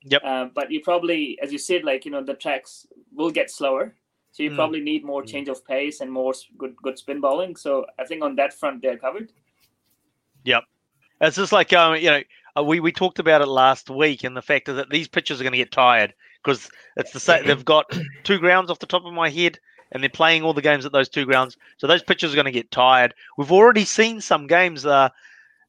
[0.05, 0.23] Yep.
[0.25, 3.95] Uh, but you probably, as you said, like you know, the tracks will get slower,
[4.33, 4.57] so you mm.
[4.57, 7.57] probably need more change of pace and more good good spin bowling.
[7.57, 9.33] So I think on that front they're covered.
[10.45, 10.65] Yep.
[11.21, 12.23] It's just like um, you know,
[12.57, 15.41] uh, we we talked about it last week, and the fact is that these pitchers
[15.41, 17.47] are going to get tired because it's the same.
[17.47, 17.91] They've got
[18.25, 19.59] two grounds off the top of my head,
[19.93, 21.57] and they're playing all the games at those two grounds.
[21.77, 23.15] So those pitchers are going to get tired.
[23.37, 24.87] We've already seen some games.
[24.87, 25.11] Uh,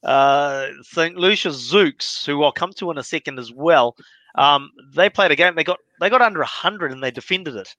[0.03, 1.15] uh, St.
[1.15, 3.95] Lucia Zouks, who I'll come to in a second as well.
[4.35, 5.55] Um, they played a game.
[5.55, 7.75] They got they got under hundred and they defended it.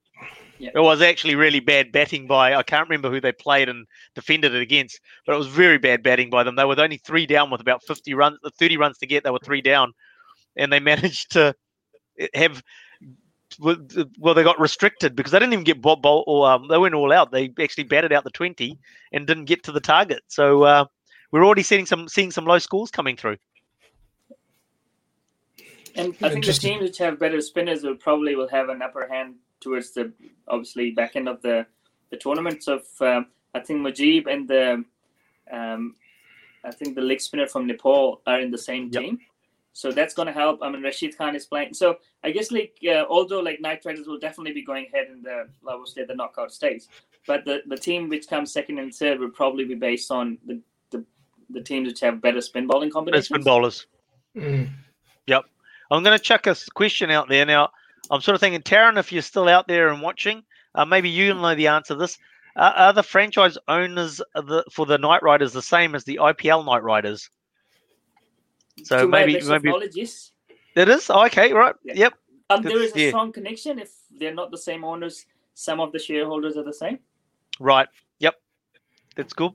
[0.63, 0.71] Yeah.
[0.77, 3.85] It was actually really bad batting by I can't remember who they played and
[4.15, 6.55] defended it against, but it was very bad batting by them.
[6.55, 9.25] They were only three down with about fifty runs, thirty runs to get.
[9.25, 9.93] They were three down,
[10.55, 11.57] and they managed to
[12.33, 12.63] have.
[13.59, 16.95] Well, they got restricted because they didn't even get bob bowl or um, they went
[16.95, 17.33] all out.
[17.33, 18.79] They actually batted out the twenty
[19.11, 20.23] and didn't get to the target.
[20.29, 20.85] So uh,
[21.33, 23.39] we're already seeing some seeing some low scores coming through.
[25.97, 29.09] And I think the teams which have better spinners will probably will have an upper
[29.09, 30.13] hand towards the
[30.49, 31.67] obviously back end of the
[32.11, 32.63] the tournament.
[32.63, 34.85] So if, um, I think Mujeeb and the
[35.51, 35.97] um,
[36.65, 39.03] I think the leg spinner from Nepal are in the same yep.
[39.03, 39.19] team.
[39.75, 40.61] So that's going to help.
[40.63, 41.73] I mean, Rashid Khan is playing.
[41.73, 45.23] So I guess like uh, although like Knight Riders will definitely be going ahead in
[45.23, 46.85] the obviously the knockout stage,
[47.27, 50.61] but the, the team which comes second and third will probably be based on the
[50.91, 51.05] the,
[51.49, 53.27] the teams which have better spin bowling combinations.
[53.27, 53.87] Spin bowlers.
[54.37, 54.71] Mm.
[55.27, 55.45] Yep.
[55.91, 57.71] I'm going to chuck a question out there now.
[58.11, 60.43] I'm sort of thinking, Taryn, if you're still out there and watching,
[60.75, 62.19] uh, maybe you know the answer to this.
[62.55, 66.67] Uh, are the franchise owners the, for the Knight Riders the same as the IPL
[66.67, 67.31] Knight Riders?
[68.85, 70.33] So to maybe maybe yes.
[70.75, 71.75] It is oh, okay, right?
[71.85, 71.95] Yeah.
[71.95, 72.15] Yep.
[72.51, 73.09] Um, there is a yeah.
[73.09, 73.79] strong connection.
[73.79, 76.99] If they're not the same owners, some of the shareholders are the same.
[77.61, 77.89] Right.
[78.19, 78.35] Yep.
[79.17, 79.53] That's good.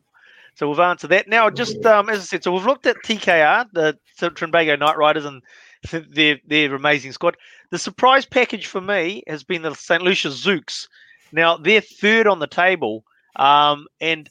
[0.55, 1.27] So we've answered that.
[1.27, 5.25] Now, just um, as I said, so we've looked at TKR, the Trinbago Knight Riders,
[5.25, 5.43] and
[6.09, 7.37] their their amazing squad.
[7.69, 10.01] The surprise package for me has been the St.
[10.01, 10.87] Lucia Zouks.
[11.31, 13.03] Now they're third on the table,
[13.35, 14.29] um, and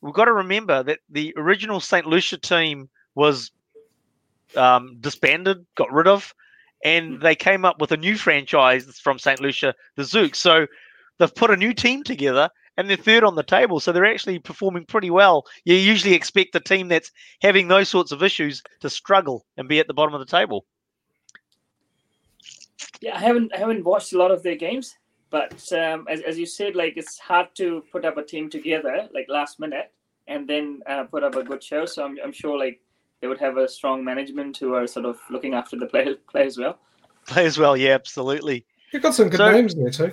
[0.00, 2.06] we've got to remember that the original St.
[2.06, 3.50] Lucia team was
[4.56, 6.34] um, disbanded, got rid of,
[6.82, 9.40] and they came up with a new franchise from St.
[9.40, 10.36] Lucia, the Zouks.
[10.36, 10.66] So
[11.18, 14.38] they've put a new team together and they're third on the table, so they're actually
[14.38, 15.44] performing pretty well.
[15.64, 17.10] You usually expect a team that's
[17.42, 20.64] having those sorts of issues to struggle and be at the bottom of the table.
[23.00, 24.96] Yeah, I haven't I haven't watched a lot of their games,
[25.30, 29.08] but um, as as you said, like it's hard to put up a team together
[29.14, 29.92] like last minute
[30.28, 31.86] and then uh, put up a good show.
[31.86, 32.80] So I'm I'm sure like
[33.20, 36.58] they would have a strong management who are sort of looking after the players as
[36.58, 36.78] well.
[37.26, 38.64] Play as well, yeah, absolutely.
[38.92, 40.12] You've got some good so, names there too.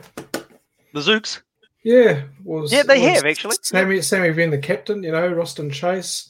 [0.94, 1.42] The Zouks.
[1.84, 3.56] Yeah, was yeah they was have actually.
[3.62, 6.30] Sammy Sammy being the captain, you know, Roston Chase,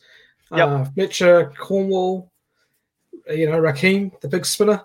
[0.51, 0.67] yep.
[0.67, 2.31] uh, Mitchell Cornwall,
[3.29, 4.83] you know, Raheem, the big spinner.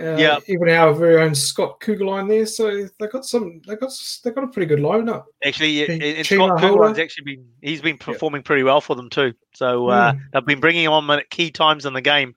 [0.00, 2.46] Uh, yeah, even our very own Scott Kuggeleijn there.
[2.46, 3.60] So they got some.
[3.66, 3.92] They got
[4.24, 5.24] they got a pretty good lineup.
[5.44, 9.34] Actually, and Scott Kuggeleijn's actually been he's been performing pretty well for them too.
[9.54, 10.20] So uh, mm.
[10.32, 12.34] they've been bringing him on at key times in the game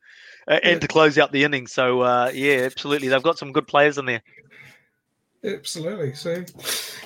[0.47, 0.79] uh, and yeah.
[0.79, 1.71] to close out the innings.
[1.71, 4.23] So uh, yeah, absolutely, they've got some good players in there.
[5.43, 6.13] Absolutely.
[6.13, 6.43] So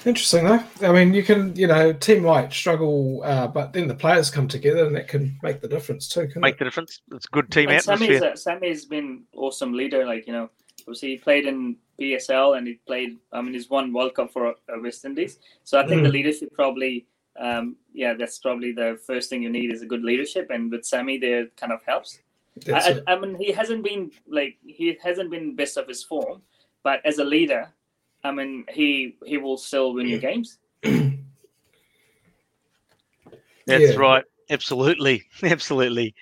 [0.03, 0.63] interesting, though.
[0.81, 4.47] I mean, you can, you know, team might struggle, uh, but then the players come
[4.47, 6.27] together and that can make the difference too.
[6.27, 6.59] Can make it?
[6.59, 7.01] the difference.
[7.13, 8.19] It's good team and atmosphere.
[8.19, 10.05] Sammy's, Sammy's been awesome leader.
[10.05, 10.49] Like you know,
[10.81, 13.17] obviously he played in PSL and he played.
[13.31, 15.39] I mean, he's won World Cup for uh, West Indies.
[15.63, 16.05] So I think mm.
[16.05, 17.05] the leadership probably,
[17.39, 20.85] um, yeah, that's probably the first thing you need is a good leadership, and with
[20.85, 22.19] Sammy there kind of helps.
[22.67, 26.41] I, I, I mean, he hasn't been like he hasn't been best of his form,
[26.83, 27.71] but as a leader
[28.25, 30.57] I mean, he he will still win your games.
[30.83, 31.13] That's
[33.67, 33.95] yeah.
[33.95, 34.23] right.
[34.49, 36.15] Absolutely, absolutely.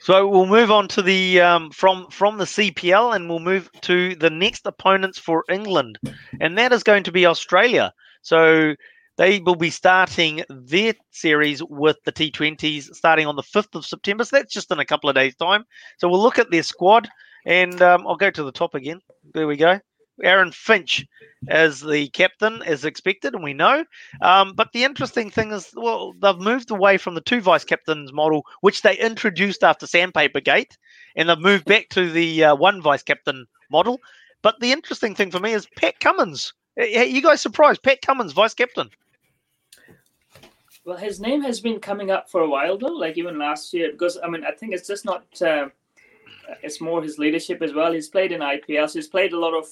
[0.00, 4.14] So we'll move on to the um, from from the CPL, and we'll move to
[4.16, 5.98] the next opponents for England,
[6.40, 7.92] and that is going to be Australia.
[8.22, 8.74] So
[9.18, 14.24] they will be starting their series with the T20s starting on the 5th of September.
[14.24, 15.64] So that's just in a couple of days' time.
[15.98, 17.06] So we'll look at their squad,
[17.44, 19.00] and um, I'll go to the top again.
[19.34, 19.80] There we go.
[20.22, 21.06] Aaron Finch
[21.48, 23.84] as the captain, as expected, and we know.
[24.20, 28.12] Um, but the interesting thing is, well, they've moved away from the two vice captains
[28.12, 30.76] model, which they introduced after Sandpaper Gate,
[31.16, 34.00] and they've moved back to the uh, one vice captain model.
[34.42, 36.52] But the interesting thing for me is Pat Cummins.
[36.76, 37.82] You guys surprised?
[37.82, 38.90] Pat Cummins, vice captain.
[40.84, 43.92] Well, his name has been coming up for a while though, like even last year,
[43.92, 45.24] because I mean, I think it's just not.
[45.40, 45.68] Uh,
[46.62, 47.92] it's more his leadership as well.
[47.92, 49.68] He's played in IPL, so he's played a lot of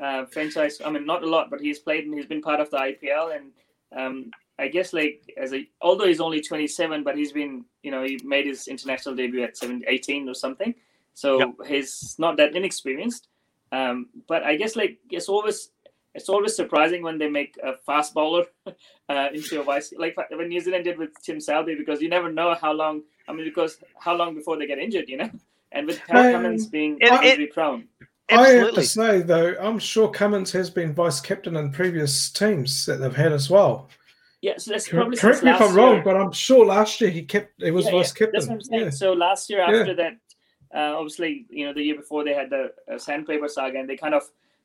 [0.00, 0.80] uh, franchise.
[0.84, 3.36] I mean, not a lot, but he's played and he's been part of the IPL.
[3.36, 3.52] And
[3.96, 8.02] um, I guess like as a, although he's only 27, but he's been, you know,
[8.02, 10.74] he made his international debut at 17, 18 or something.
[11.14, 11.50] So yep.
[11.66, 13.28] he's not that inexperienced.
[13.72, 15.70] Um, but I guess like it's always
[16.14, 18.46] it's always surprising when they make a fast bowler
[19.08, 22.32] uh, into a vice like when New Zealand did with Tim Southee because you never
[22.32, 23.02] know how long.
[23.28, 25.30] I mean, because how long before they get injured, you know,
[25.72, 27.86] and with Pat um, Cummins being injury prone.
[28.30, 28.60] Absolutely.
[28.60, 32.86] I have to say though, I'm sure Cummins has been vice captain in previous teams
[32.86, 33.88] that they've had as well.
[34.42, 37.22] Yeah, so that's probably correct me if I'm wrong, but I'm sure last year he
[37.22, 38.32] kept he was yeah, vice yeah, captain.
[38.32, 38.84] That's what I'm saying.
[38.84, 38.90] Yeah.
[38.90, 40.12] So last year after that,
[40.74, 43.96] uh, obviously, you know, the year before they had the uh, sandpaper saga, and they
[43.96, 44.22] kind of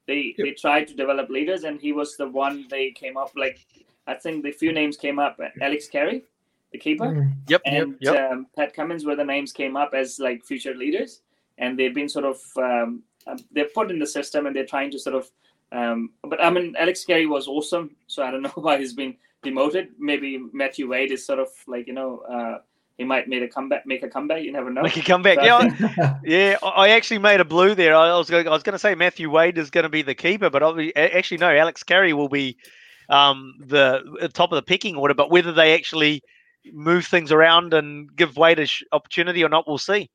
[0.07, 0.45] they yep.
[0.45, 3.65] they tried to develop leaders, and he was the one they came up like.
[4.07, 5.39] I think the few names came up.
[5.61, 6.23] Alex Carey,
[6.71, 7.05] the keeper.
[7.05, 7.33] Mm.
[7.47, 7.61] Yep.
[7.65, 8.31] And yep, yep.
[8.31, 11.21] Um, Pat Cummins were the names came up as like future leaders,
[11.57, 14.91] and they've been sort of um, um, they're put in the system and they're trying
[14.91, 15.29] to sort of.
[15.71, 19.15] Um, but I mean, Alex Carey was awesome, so I don't know why he's been
[19.43, 19.89] demoted.
[19.99, 22.19] Maybe Matthew Wade is sort of like you know.
[22.19, 22.59] Uh,
[22.97, 23.85] he might make a comeback.
[23.85, 24.43] Make a comeback.
[24.43, 24.81] You never know.
[24.81, 25.39] Make a comeback.
[25.39, 26.57] So yeah, yeah.
[26.63, 27.93] I actually made a blue there.
[27.93, 30.15] I was going, I was going to say Matthew Wade is going to be the
[30.15, 30.63] keeper, but
[30.95, 31.49] actually no.
[31.49, 32.55] Alex Carey will be
[33.09, 35.13] um, the top of the picking order.
[35.13, 36.23] But whether they actually
[36.71, 40.09] move things around and give Wade a sh- opportunity or not, we'll see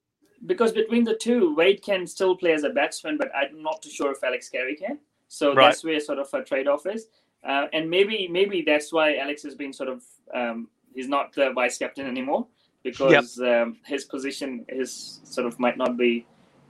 [0.46, 3.90] because between the two, Wade can still play as a batsman, but I'm not too
[3.90, 4.98] sure if Alex Carey can.
[5.28, 5.66] So right.
[5.66, 7.06] that's where sort of a trade-off is,
[7.44, 10.02] uh, and maybe maybe that's why Alex has been sort of
[10.34, 12.46] um, he's not the vice captain anymore
[12.82, 13.62] because yep.
[13.62, 16.26] um, his position is sort of might not be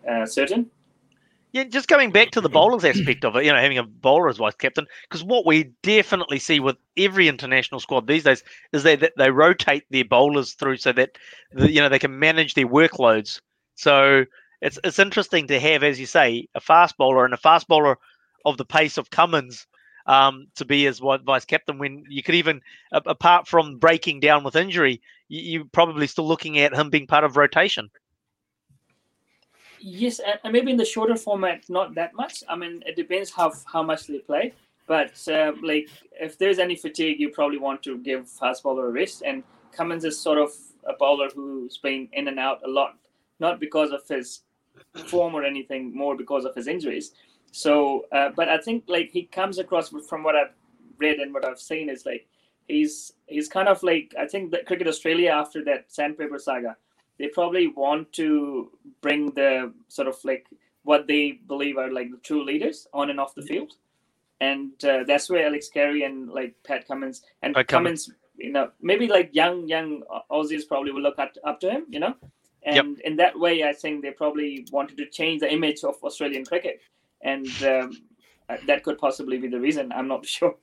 [0.09, 0.71] uh, certain.
[1.53, 4.29] Yeah, just coming back to the bowlers aspect of it, you know, having a bowler
[4.29, 8.85] as vice captain, because what we definitely see with every international squad these days is
[8.85, 11.19] that, that they rotate their bowlers through so that
[11.53, 13.41] the, you know they can manage their workloads
[13.81, 14.27] so
[14.61, 17.97] it's it's interesting to have, as you say, a fast bowler and a fast bowler
[18.45, 19.67] of the pace of Cummins
[20.07, 21.79] um, to be as vice captain.
[21.79, 22.61] When you could even,
[22.93, 27.25] apart from breaking down with injury, you, are probably still looking at him being part
[27.25, 27.91] of rotation.
[29.79, 32.45] Yes, and maybe in the shorter format, not that much.
[32.51, 34.53] I mean, it depends how how much they play.
[34.87, 35.89] But uh, like,
[36.21, 39.23] if there's any fatigue, you probably want to give fast bowler a rest.
[39.25, 40.51] And Cummins is sort of
[40.85, 42.97] a bowler who's been in and out a lot
[43.41, 44.43] not because of his
[45.07, 47.13] form or anything, more because of his injuries.
[47.53, 50.53] So, uh, but I think like he comes across from what I've
[50.99, 52.27] read and what I've seen is like
[52.69, 56.77] he's he's kind of like I think that Cricket Australia after that sandpaper saga,
[57.19, 58.71] they probably want to
[59.01, 60.47] bring the sort of like
[60.83, 63.73] what they believe are like the true leaders on and off the field,
[64.41, 68.53] and uh, that's where Alex Carey and like Pat Cummins and Pat Cummins, Cummins, you
[68.53, 72.15] know, maybe like young young Aussies probably will look at, up to him, you know,
[72.63, 73.05] and yep.
[73.05, 76.81] in that way, I think they probably wanted to change the image of Australian cricket,
[77.23, 78.03] and um,
[78.49, 79.93] uh, that could possibly be the reason.
[79.93, 80.55] I'm not sure.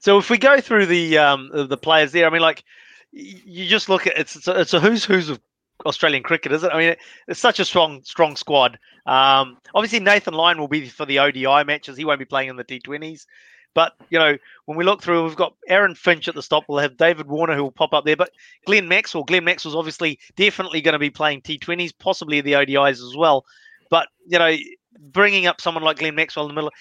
[0.00, 2.64] So if we go through the um, the players there, I mean, like
[3.12, 5.40] you just look at it's it's a, it's a who's who's of
[5.86, 6.72] Australian cricket, is it?
[6.72, 6.96] I mean,
[7.28, 8.78] it's such a strong strong squad.
[9.06, 11.96] Um, obviously, Nathan Lyon will be for the ODI matches.
[11.96, 13.26] He won't be playing in the T20s.
[13.74, 16.64] But you know, when we look through, we've got Aaron Finch at the stop.
[16.68, 18.16] We'll have David Warner who will pop up there.
[18.16, 18.30] But
[18.66, 23.16] Glenn Maxwell, Glenn Maxwell's obviously definitely going to be playing T20s, possibly the ODIs as
[23.16, 23.44] well.
[23.90, 24.54] But you know,
[24.98, 26.72] bringing up someone like Glenn Maxwell in the middle,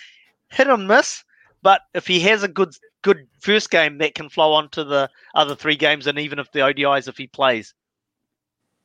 [0.50, 1.24] hit and miss.
[1.64, 2.74] But if he has a good
[3.04, 6.52] good first game, that can flow on to the other three games, and even if
[6.52, 7.74] the ODIs, if he plays.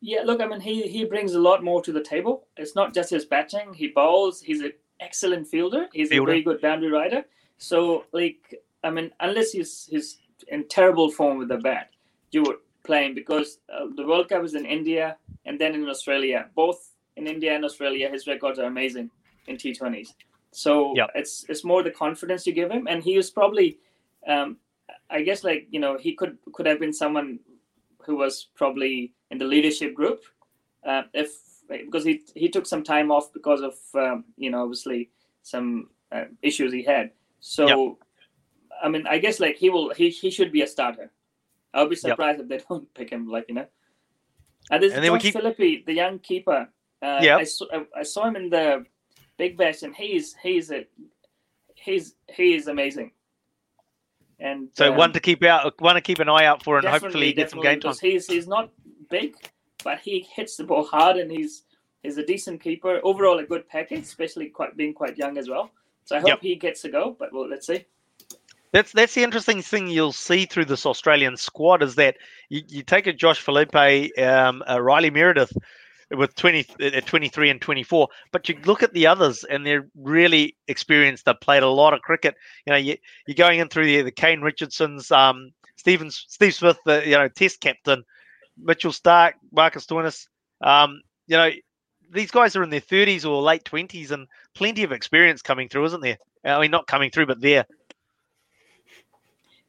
[0.00, 2.46] Yeah, look, I mean, he he brings a lot more to the table.
[2.56, 4.40] It's not just his batting; he bowls.
[4.40, 5.88] He's an excellent fielder.
[5.92, 6.30] He's fielder.
[6.30, 7.24] a very good boundary rider.
[7.58, 8.54] So, like,
[8.84, 11.90] I mean, unless he's he's in terrible form with the bat,
[12.30, 15.88] you would play him because uh, the World Cup is in India and then in
[15.88, 16.48] Australia.
[16.54, 19.10] Both in India and Australia, his records are amazing
[19.46, 20.14] in T20s.
[20.52, 21.10] So yep.
[21.14, 23.78] it's it's more the confidence you give him, and he was probably,
[24.26, 24.56] um,
[25.10, 27.40] I guess, like you know, he could could have been someone
[28.04, 30.22] who was probably in the leadership group,
[30.86, 31.30] uh, if
[31.68, 35.10] because he he took some time off because of um, you know obviously
[35.42, 37.10] some uh, issues he had.
[37.48, 37.96] So, yep.
[38.82, 41.12] I mean, I guess like he will, he, he should be a starter.
[41.72, 42.44] I'll be surprised yep.
[42.44, 43.66] if they don't pick him, like, you know.
[44.68, 45.34] And this and then John keep...
[45.34, 46.68] Philippe, the young keeper.
[47.00, 47.36] Uh, yeah.
[47.36, 47.66] I, saw,
[47.96, 48.84] I saw him in the
[49.36, 50.86] Big Bash, and he's he's a
[51.76, 53.12] he's he is amazing.
[54.40, 56.86] And So um, one to keep out, one to keep an eye out for, and
[56.88, 57.94] hopefully get some game time.
[58.00, 58.72] He's he's not
[59.08, 59.36] big,
[59.84, 61.62] but he hits the ball hard, and he's
[62.02, 62.98] he's a decent keeper.
[63.04, 65.70] Overall, a good package, especially quite being quite young as well.
[66.06, 66.38] So I hope Yep.
[66.40, 67.14] he gets a go.
[67.18, 67.84] But well, let's see.
[68.72, 72.16] That's that's the interesting thing you'll see through this Australian squad is that
[72.48, 75.52] you, you take a Josh Philippe, um, a Riley Meredith
[76.10, 80.56] with 20 at 23 and 24 but you look at the others and they're really
[80.68, 82.96] experienced they've played a lot of cricket you know you,
[83.26, 87.26] you're going in through the, the Kane Richardsons um Stephen Steve Smith the you know
[87.26, 88.04] test captain
[88.56, 90.28] Mitchell Stark Marcus Stoinis
[90.60, 91.50] um you know
[92.10, 95.84] these guys are in their 30s or late 20s and plenty of experience coming through
[95.86, 97.66] isn't there I mean not coming through but there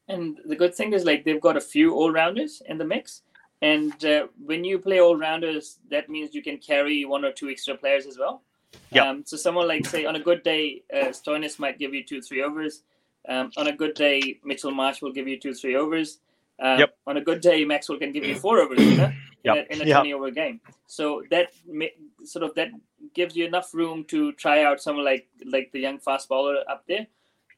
[0.07, 3.23] And the good thing is, like, they've got a few all rounders in the mix.
[3.61, 7.49] And uh, when you play all rounders, that means you can carry one or two
[7.49, 8.41] extra players as well.
[8.91, 9.05] Yep.
[9.05, 12.21] Um, so, someone like, say, on a good day, uh, Stoinis might give you two,
[12.21, 12.83] three overs.
[13.27, 16.19] Um, on a good day, Mitchell Marsh will give you two, three overs.
[16.59, 16.97] Um, Yep.
[17.07, 19.11] On a good day, Maxwell can give you four overs you know,
[19.43, 19.55] Yep.
[19.55, 19.97] in a, in a Yep.
[20.01, 20.59] 20 over game.
[20.87, 21.85] So that ma-
[22.23, 22.69] sort of that
[23.13, 26.85] gives you enough room to try out someone like like the young fast bowler up
[26.87, 27.07] there,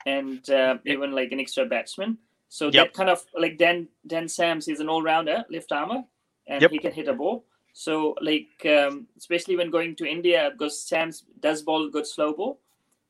[0.06, 2.18] and uh, even like an extra batsman.
[2.50, 6.04] So that kind of like Dan Dan Sams is an all rounder, left armer,
[6.47, 7.45] and he can hit a ball.
[7.74, 12.34] So like um, especially when going to India, because Sams does bowl a good slow
[12.34, 12.60] ball,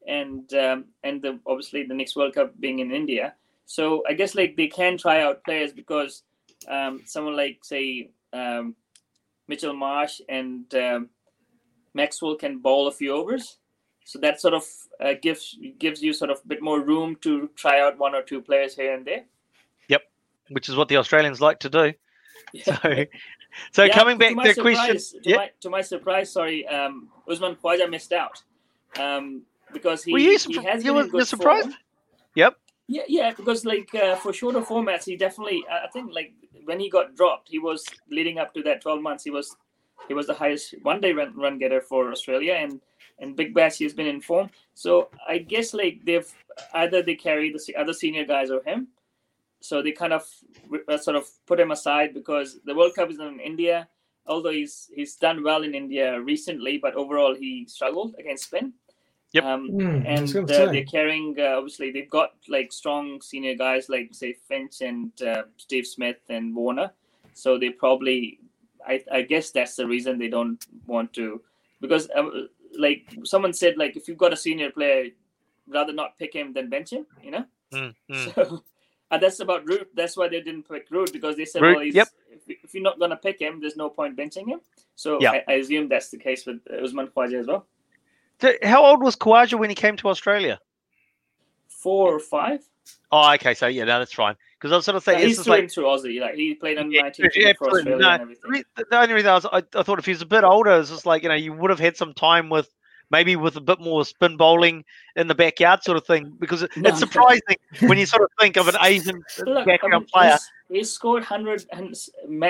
[0.08, 3.34] and um, and the obviously the next World Cup being in India.
[3.70, 6.24] So I guess like they can try out players because
[6.68, 8.76] um, someone like say um,
[9.48, 11.10] Mitchell Marsh and um,
[11.94, 13.58] Maxwell can bowl a few overs.
[14.06, 14.64] So that sort of
[15.00, 18.24] uh, gives gives you sort of a bit more room to try out one or
[18.24, 19.26] two players here and there.
[19.88, 20.02] Yep,
[20.50, 21.94] which is what the Australians like to do
[22.64, 22.74] so
[23.72, 26.32] so Yeah, coming back to my the question surprise, to, yeah my, to my surprise,
[26.32, 28.42] sorry, um, Usman Khawaja missed out
[29.00, 31.70] um, because he, he has you been were- in good surprised?
[31.70, 31.76] form.
[32.34, 32.58] Yep.
[32.92, 35.64] Yeah, yeah, because like uh, for shorter formats, he definitely.
[35.72, 36.34] I think like
[36.66, 39.24] when he got dropped, he was leading up to that twelve months.
[39.24, 39.56] He was
[40.08, 42.82] he was the highest one day run, run getter for Australia, and
[43.20, 44.50] and Big Bash he's been in form.
[44.74, 46.28] So I guess like they've
[46.74, 48.88] either they carry the other senior guys or him,
[49.60, 50.28] so they kind of
[50.88, 53.88] uh, sort of put him aside because the World Cup is in India.
[54.26, 58.74] Although he's he's done well in India recently, but overall he struggled against spin.
[59.32, 59.44] Yep.
[59.44, 59.70] Um,
[60.08, 64.10] I was and uh, they're carrying uh, obviously they've got like strong senior guys like
[64.12, 66.92] say Finch and uh, Steve Smith and Warner,
[67.34, 68.40] so they probably
[68.88, 71.42] I, I guess that's the reason they don't want to
[71.80, 75.10] because um, like someone said like if you've got a senior player
[75.68, 78.36] rather not pick him than bench him you know Mm, mm.
[78.36, 78.64] so
[79.12, 81.86] uh, that's about Root that's why they didn't pick Root because they said Root, well
[81.86, 82.08] he's, yep.
[82.32, 84.62] if, if you're not gonna pick him there's no point benching him
[84.96, 85.32] so Yeah.
[85.32, 87.79] I, I assume that's the case with uh, Usman Khawaja as well So
[88.64, 90.60] how old was Khawaja when he came to Australia?
[91.68, 92.62] four or five
[93.12, 93.54] Oh, okay.
[93.54, 94.36] So yeah, no, that's fine.
[94.58, 96.20] Because I was sort of saying, Yeah, he's like through Aussie.
[96.20, 97.70] Like he played under Yeah, 19 yeah, for.
[97.70, 98.64] Australia No, and the everything.
[98.90, 100.90] the only reason I was, I, I thought if he was a bit older, it's
[100.90, 102.68] just like you know you would have had some time with
[103.12, 104.84] maybe with a bit more spin bowling
[105.16, 106.90] in the backyard sort of thing because No.
[106.90, 107.56] it's surprising
[107.88, 110.38] when you sort of think of an Asian Look, I background mean, player.
[110.70, 111.96] he scored 100 and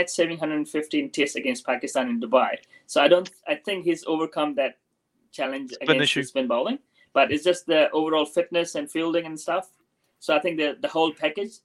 [0.09, 2.55] saving 115 tests against Pakistan in Dubai.
[2.87, 3.29] So I don't.
[3.47, 4.77] I think he's overcome that
[5.32, 6.23] challenge Spin against issue.
[6.23, 6.80] spin bowling.
[7.13, 9.69] But it's just the overall fitness and fielding and stuff.
[10.19, 11.59] So I think the the whole package.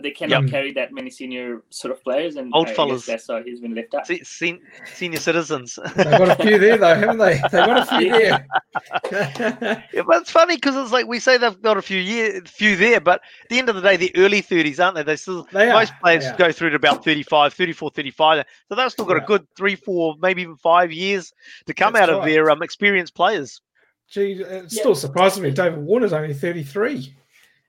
[0.00, 0.50] They cannot Yep.
[0.52, 3.06] carry that many senior sort of players, and Old I guess fellas.
[3.06, 4.06] that's why he's been left out.
[4.06, 4.60] Se- sen-
[4.94, 5.78] senior citizens.
[5.96, 7.34] They've got a few there though, haven't they?
[7.34, 8.46] They've got a few there.
[9.92, 12.76] Yeah, but it's funny because it's like we say they've got a few year, few
[12.76, 15.02] there, but at the end of the day, they're early 30s, aren't they?
[15.02, 18.44] They still They are, most players they go through to about 35, 34, 35.
[18.68, 21.32] So they've still got a good three, four, maybe even five years
[21.66, 23.60] to come That's out of their um, experienced players.
[24.08, 24.62] Gee, it Yeah.
[24.68, 25.50] still surprises me.
[25.50, 27.14] David Warner's only 33.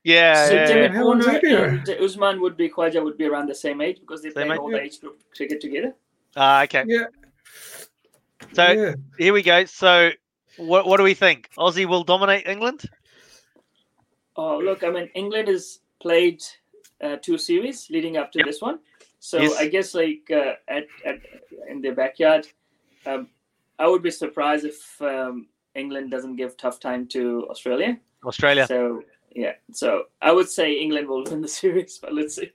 [0.03, 3.25] Yeah, So yeah, David How old is Warner and Usman would be Khawaja would be
[3.25, 4.77] around the same age because they Same played all Yeah.
[4.77, 5.93] the age group cricket together.
[6.35, 6.83] Ah, okay.
[6.87, 7.05] Yeah.
[8.53, 8.93] So yeah.
[9.17, 9.65] here we go.
[9.65, 10.09] So
[10.57, 11.49] what what do we think?
[11.57, 12.89] Aussie will dominate England?
[14.35, 16.41] Oh, look, I mean, England has played
[17.01, 18.47] uh, two series leading up to Yep.
[18.47, 18.79] this one.
[19.19, 19.59] So Yes.
[19.59, 21.19] I guess, like, uh, at, at
[21.69, 22.47] in their backyard,
[23.05, 23.29] um,
[23.77, 27.99] I would be surprised if um, England doesn't give tough time to Australia.
[28.25, 28.65] Australia.
[28.65, 29.03] So,
[29.35, 29.53] yeah.
[29.71, 32.51] So I would say England will win the series, but let's see.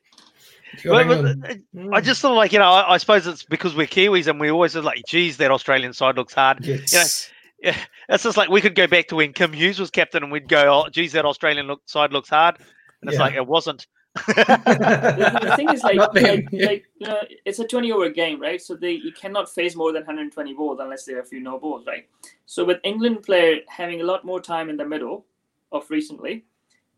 [0.85, 1.45] But- but, England.
[1.79, 2.67] uh, I just sort of like you know.
[2.71, 5.93] I, I suppose it's because we're Kiwis and we always are like, geez, that Australian
[5.93, 6.65] side looks hard.
[6.65, 7.31] Yes.
[7.63, 7.77] Yeah,
[8.11, 10.47] it's just like we could go back to when Kim Hughes was captain and we'd
[10.49, 12.59] go, oh, geez, that Australian look, side looks hard,
[13.01, 13.25] and it's Yeah.
[13.25, 13.87] like it wasn't.
[14.27, 16.67] the, the thing is like, like, yeah.
[16.67, 18.61] like you know, it's a 20 over game, right?
[18.61, 21.59] So they you cannot face more than 120 balls unless there are a few no
[21.59, 22.07] balls, right?
[22.45, 25.25] So with England player having a lot more time in the middle
[25.73, 26.45] of recently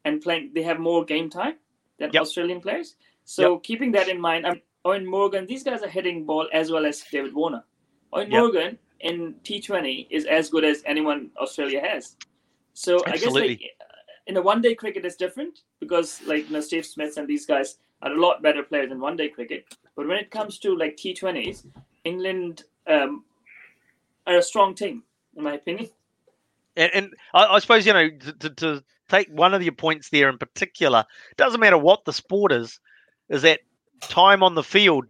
[0.05, 1.57] and playing, they have more game time
[1.99, 2.23] than Yep.
[2.23, 2.97] Australian players.
[3.25, 6.87] So keeping that in mind, I'm, Eoin Morgan, these guys are hitting ball as well
[6.87, 7.65] as David Warner.
[8.13, 8.41] Eoin Yep.
[8.41, 12.17] Morgan in T20 is as good as anyone Australia has.
[12.75, 13.61] So I guess like
[14.27, 17.45] in a one day cricket it's different because like you know Steve Smith and these
[17.45, 19.65] guys are a lot better players in one day cricket.
[19.97, 21.67] But when it comes to like T20s,
[22.05, 23.25] England um,
[24.27, 25.03] are a strong team
[25.37, 25.91] in my opinion.
[26.77, 30.11] And, and I, I suppose you know to, to, to take one of your points
[30.11, 31.05] there in particular.
[31.37, 32.79] Doesn't matter what the sport is,
[33.29, 33.61] is that
[34.01, 35.07] time on the field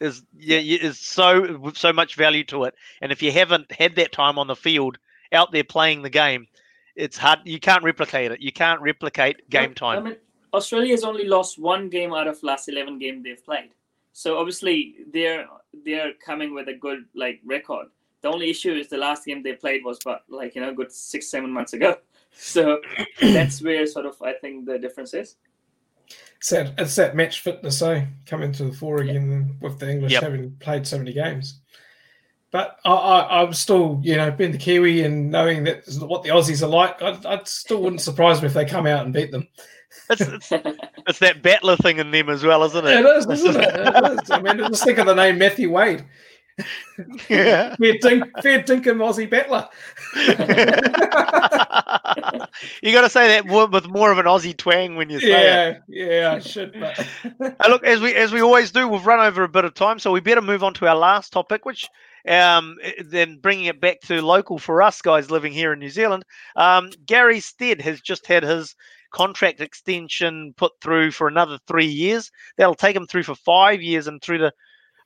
[0.00, 2.74] is is so with so much value to it.
[3.00, 4.98] And if you haven't had that time on the field
[5.32, 6.46] out there playing the game,
[6.94, 7.40] it's hard.
[7.44, 8.40] You can't replicate it.
[8.40, 10.04] You can't replicate game I time.
[10.04, 10.16] mean,
[10.54, 13.70] Australia has only lost one game out of last eleven games they've played.
[14.12, 15.46] So obviously they're
[15.84, 17.88] they're coming with a good like record.
[18.20, 20.92] The only issue is the last game they played was but like you know good
[20.92, 21.98] six seven months ago.
[22.40, 22.80] So
[23.20, 25.36] that's where sort of I think the difference is.
[26.36, 28.06] It's that, it's that match fitness, eh?
[28.24, 30.22] Coming to the fore again with the English Yep.
[30.22, 31.60] having played so many games.
[32.52, 36.30] But I, I, I'm still, you know, being the Kiwi and knowing that what the
[36.30, 39.32] Aussies are like, I, I still wouldn't surprise me if they come out and beat
[39.32, 39.48] them.
[40.08, 40.20] It's,
[40.52, 40.52] it's,
[41.06, 43.04] it's that battler thing in them as well, isn't it?
[43.04, 43.74] It is, isn't it?
[43.74, 44.30] It is.
[44.30, 46.04] I mean, just think of the name Matthew Wade.
[47.28, 47.74] Yeah.
[47.76, 49.68] Fair dink, fair dinkum Aussie battler.
[52.82, 55.70] you got to say that more- with more of an Aussie twang when you say
[55.70, 55.82] it.
[55.88, 56.74] Yeah, yeah, I should.
[56.78, 57.06] But
[57.40, 59.98] Uh, look, as we as we always do, we've run over a bit of time,
[59.98, 61.88] so we better move on to our last topic, which
[62.28, 66.24] um, then bringing it back to local for us guys living here in New Zealand.
[66.56, 68.74] Um, Gary Stead has just had his
[69.10, 72.30] contract extension put through for another three years.
[72.56, 74.52] That'll take him through for five years and through to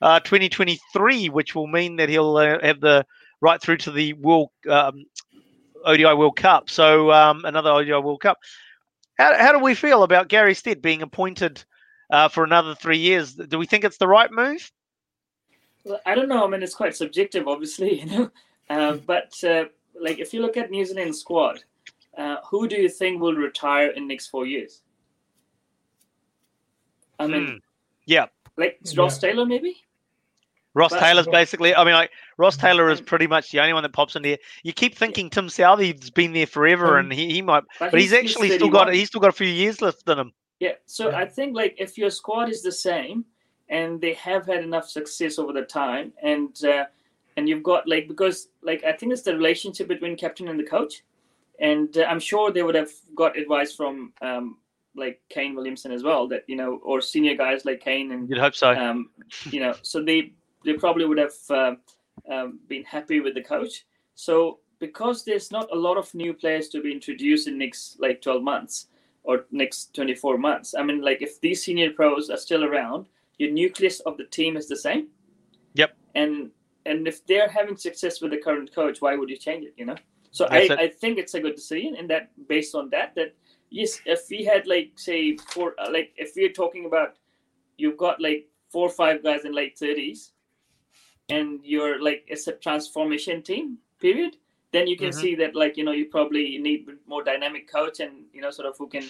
[0.03, 3.07] uh, 2023, which will mean that he'll uh, have the
[3.41, 5.05] right through to the World um,
[5.85, 6.69] ODI World Cup.
[6.69, 8.39] So um, another ODI World Cup.
[9.17, 11.65] How, how do we feel about Gary Stead being appointed
[12.11, 13.35] uh, for another three years?
[13.35, 14.71] Do we think it's the right move?
[15.85, 16.45] Well, I don't know.
[16.45, 18.31] I mean, it's quite subjective, obviously, you know.
[18.69, 19.67] Uh, but uh,
[20.01, 21.63] like, if you look at New Zealand squad,
[22.19, 24.83] uh, who do you think will retire in next four years?
[27.19, 27.57] I mean, Hmm.
[28.07, 28.27] Yeah,
[28.57, 29.31] like Ross Yeah.
[29.31, 29.85] Taylor, maybe.
[30.75, 31.75] Ross But- Taylor's basically.
[31.75, 34.39] I mean, like Ross Taylor is pretty much the only one that pops in there.
[34.63, 38.13] You keep thinking Tim Southey's been there forever, Um, and he, he might, but he's,
[38.13, 40.33] actually still got he's still got a few years left in him.
[40.61, 40.73] Yeah.
[40.87, 41.19] So Yeah.
[41.19, 43.25] I think like if your squad is the same
[43.69, 46.85] and they have had enough success over the time and uh,
[47.37, 50.65] and you've got like because like I think it's the relationship between captain and the
[50.65, 51.03] coach,
[51.59, 54.59] and uh, I'm sure they would have got advice from um,
[54.95, 58.39] like Kane Williamson as well that you know or senior guys like Kane and You'd
[58.39, 58.71] hope so.
[58.73, 59.11] um,
[59.51, 60.33] you know, so they
[60.65, 61.75] they probably would have uh,
[62.31, 63.85] um, been happy with the coach.
[64.15, 68.21] So because there's not a lot of new players to be introduced in next like
[68.21, 68.89] 12 months
[69.25, 70.75] or next 24 months.
[70.77, 73.07] I mean, like if these senior pros are still around,
[73.39, 75.09] your nucleus of the team is the same.
[75.75, 75.97] Yep.
[76.15, 76.51] And
[76.85, 79.75] and if they're having success with the current coach, why would you change it?
[79.77, 79.97] You know.
[80.33, 80.73] So I, it.
[80.73, 83.35] I think it's a good decision, and that based on that, that
[83.71, 87.17] yes, if we had like say four, like if we're talking about
[87.77, 90.33] you've got like four or five guys in late thirties,
[91.37, 94.37] and you're like it's a transformation team period,
[94.73, 95.21] then you can Mhm.
[95.23, 98.69] see that like you know you probably need more dynamic coach and you know sort
[98.69, 99.05] of who can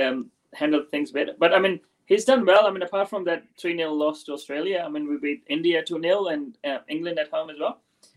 [0.00, 1.34] um, handle things better.
[1.38, 2.66] But I mean, he's done well.
[2.66, 5.82] I mean, apart from that three 0 loss to Australia, I mean we beat India
[5.84, 7.76] two 0 and uh, England at home as well.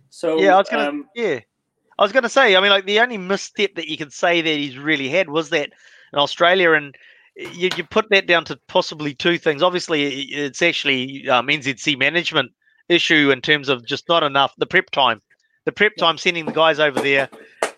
[0.09, 1.39] So Yeah, I was gonna- um, Yeah,
[1.99, 2.55] I was going to say.
[2.55, 5.49] I mean, like the only misstep that you can say that he's really had was
[5.49, 5.69] that
[6.13, 6.95] in Australia, and
[7.35, 9.61] you, you put that down to possibly two things.
[9.61, 9.99] Obviously,
[10.45, 12.51] it's actually um, NZC management
[12.89, 15.21] issue in terms of just not enough the prep time.
[15.65, 17.29] The prep time sending the guys over there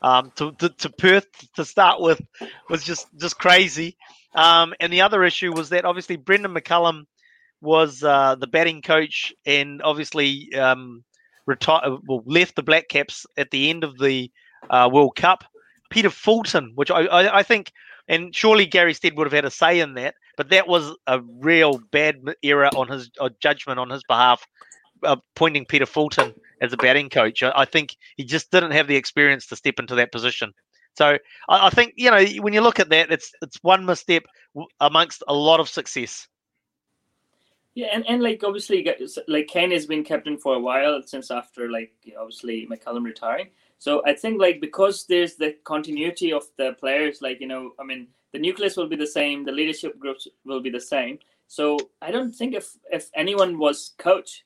[0.02, 2.22] um, to, to to Perth to start with
[2.70, 3.98] was just just crazy.
[4.36, 7.06] Um, and the other issue was that obviously Brendon McCullum
[7.62, 11.04] was uh, the batting coach, and obviously um,
[11.46, 14.32] retired, well, left the Black Caps at the end of the
[14.70, 15.44] uh, World Cup.
[15.90, 17.72] Peter Fulton, which I, I, I think,
[18.08, 21.20] and surely Gary Stead would have had a say in that, but that was a
[21.22, 24.46] real bad error on his uh, judgment on his behalf,
[25.04, 27.42] Uh, appointing Peter Fulton as a batting coach.
[27.44, 30.54] I, I think he just didn't have the experience to step into that position.
[30.98, 31.18] So
[31.48, 34.24] I, I think you know when you look at that, it's it's one misstep
[34.80, 36.28] amongst a lot of success.
[37.76, 38.86] Yeah, and, and like obviously,
[39.28, 43.48] like Kane has been captain for a while since after like obviously McCullum retiring.
[43.78, 47.86] So I think like because there's the continuity of the players, like you know, I
[47.86, 51.20] mean, the nucleus will be the same, the leadership groups will be the same.
[51.48, 54.44] So I don't think if if anyone was coach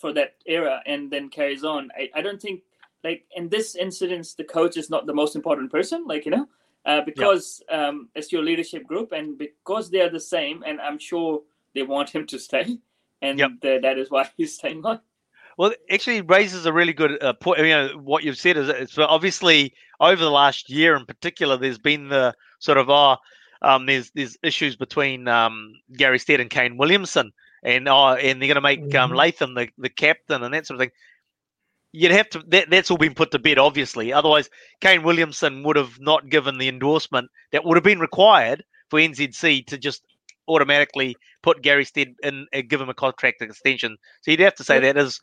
[0.00, 2.62] for that era and then carries on, I, I don't think
[3.04, 6.48] like in this instance the coach is not the most important person, like you know,
[6.86, 10.98] uh, because um, it's your leadership group and because they are the same, and I'm
[10.98, 11.42] sure
[11.74, 12.78] they want him to stay,
[13.22, 13.50] and Yep.
[13.64, 15.00] uh, that is why he's staying on.
[15.58, 17.58] Well, actually raises a really good uh, point.
[17.58, 21.78] You know, what you've said is it's obviously over the last year in particular, there's
[21.78, 23.16] been the sort of oh,
[23.60, 27.30] um, there's there's issues between um, Gary Stead and Kane Williamson,
[27.62, 29.16] and oh, and they're going to make um, Mhm.
[29.16, 30.90] Latham the, the captain and that sort of thing.
[31.92, 34.12] You'd have to that, that's all been put to bed, obviously.
[34.12, 34.48] Otherwise,
[34.80, 39.66] Kane Williamson would have not given the endorsement that would have been required for NZC
[39.66, 40.02] to just
[40.46, 43.96] automatically put Gary Stead in and give him a contract extension.
[44.22, 44.92] So you'd have to say Yeah.
[44.92, 45.20] that is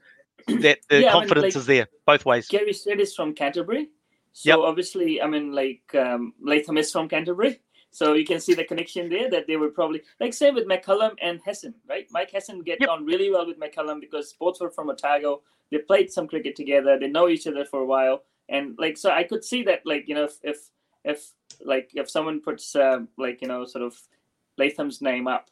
[0.48, 2.48] that the Yeah, I mean, confidence like- is there both ways.
[2.48, 3.88] Gary Stead is from Canterbury.
[4.34, 4.60] So Yep.
[4.60, 7.60] obviously, I mean, like um, Latham is from Canterbury.
[7.92, 11.16] So you can see the connection there that they were probably like same with McCullum
[11.22, 12.08] and Hesson, right?
[12.12, 12.90] Mike Hesson get Yep.
[12.90, 15.42] on really well with McCullum because both were from Otago.
[15.72, 16.98] They played some cricket together.
[17.00, 20.08] They know each other for a while, and like so, I could see that like
[20.08, 20.58] you know if if,
[21.04, 21.32] if
[21.64, 24.00] like if someone puts uh, like you know sort of
[24.58, 25.50] Latham's name up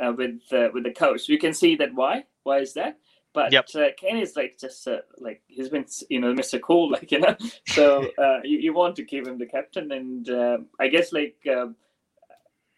[0.00, 2.98] uh, with uh, with the coach, you can see that why why is that?
[3.34, 3.66] But Yep.
[3.74, 6.60] uh, Kane is like just uh, like he's been you know Mr.
[6.60, 7.34] Cool like you know
[7.66, 11.36] so uh, you, you want to keep him the captain and uh, I guess like
[11.50, 11.76] um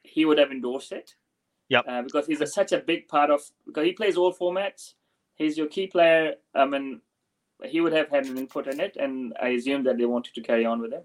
[0.02, 1.14] he would have endorsed it.
[1.70, 1.84] Yep.
[1.88, 4.94] Uh, because he's a, such a big part of because he plays all formats.
[5.34, 6.34] He's your key player.
[6.54, 7.00] I mean,
[7.64, 10.40] he would have had an input in it, and I assume that they wanted to
[10.42, 11.02] carry on with him.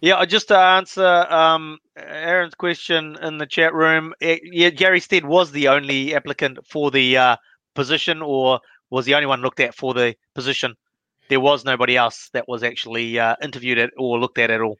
[0.00, 4.98] Yeah, uh, just to answer um, Aaron's question in the chat room, eh, yeah, Gary
[4.98, 7.36] Stead was the only applicant for the uh,
[7.82, 8.60] position, or
[8.90, 10.74] was the only one looked at for the position.
[11.28, 14.78] There was nobody else that was actually uh, interviewed at or looked at at all.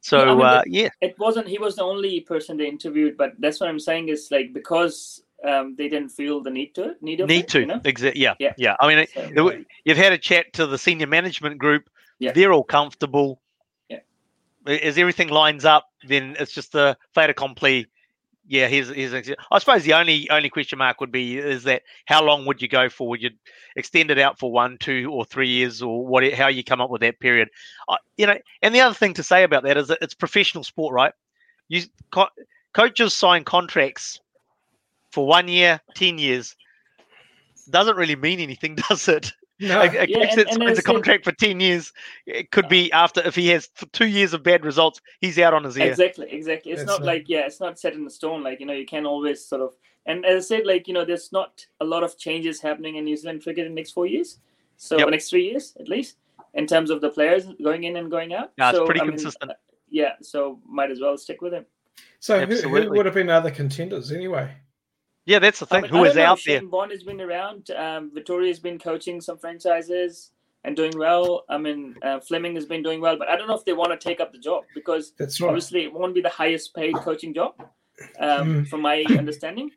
[0.00, 1.46] So Yeah, I mean, uh, the- yeah, It wasn't.
[1.48, 5.22] He was the only person they interviewed, but that's what I'm saying is like because
[5.50, 7.80] um, they didn't feel the need to need of need it, to You know?
[7.80, 8.52] exa- yeah, Yeah.
[8.58, 8.76] yeah.
[8.80, 11.84] I mean, it- So- were- you've had a chat to the senior management group.
[12.18, 12.32] Yeah.
[12.32, 13.40] They're all comfortable.
[13.88, 14.00] Yeah.
[14.88, 17.86] As everything lines up, then it's just the fait accompli.
[18.48, 19.12] Yeah, here's, here's
[19.50, 22.68] I suppose the only only question mark would be is that how long would you
[22.68, 23.08] go for?
[23.08, 23.30] Would you
[23.74, 26.32] extend it out for one, two, or three years, or what?
[26.32, 27.48] How you come up with that period?
[27.88, 30.62] I you know, and the other thing to say about that is that it's professional
[30.62, 31.12] sport, right?
[31.68, 31.82] You
[32.12, 32.28] co-
[32.72, 34.20] coaches sign contracts
[35.10, 36.54] for one year, ten years.
[37.68, 39.32] Doesn't really mean anything, does it?
[39.58, 41.92] No, a, a Yeah, and- and signs as a I said- contract for 10 years
[42.26, 45.64] it could be after if he has two years of bad results he's out on
[45.64, 46.72] his ear Exactly, exactly.
[46.72, 47.16] It's That's not right.
[47.18, 48.42] like yeah, it's not set in the stone.
[48.42, 49.74] Like you know, you can always sort of.
[50.04, 53.04] And as I said, like you know, there's not a lot of changes happening in
[53.04, 54.38] New Zealand cricket in the next four years.
[54.76, 55.08] So Yep.
[55.10, 56.16] next three years at least,
[56.54, 58.52] in terms of the players going in and going out.
[58.58, 59.50] Yeah, it's so, pretty I consistent.
[59.52, 59.54] uh,
[59.90, 61.64] yeah, so might as well stick with him.
[62.20, 64.52] so who, who would have been other contenders anyway?
[65.26, 67.02] Yeah that's the thing mean, who I is don't know, out there Shane Bond has
[67.02, 67.70] been around.
[67.72, 70.30] Um, Vettori's been coaching some franchises
[70.64, 71.44] and doing well.
[71.48, 73.92] I mean, uh, Fleming has been doing well, but I don't know if they want
[73.98, 75.48] to take up the job because That's right.
[75.48, 77.54] obviously it won't be the highest paid coaching job,
[78.20, 78.68] um, Mm.
[78.68, 79.70] from my understanding.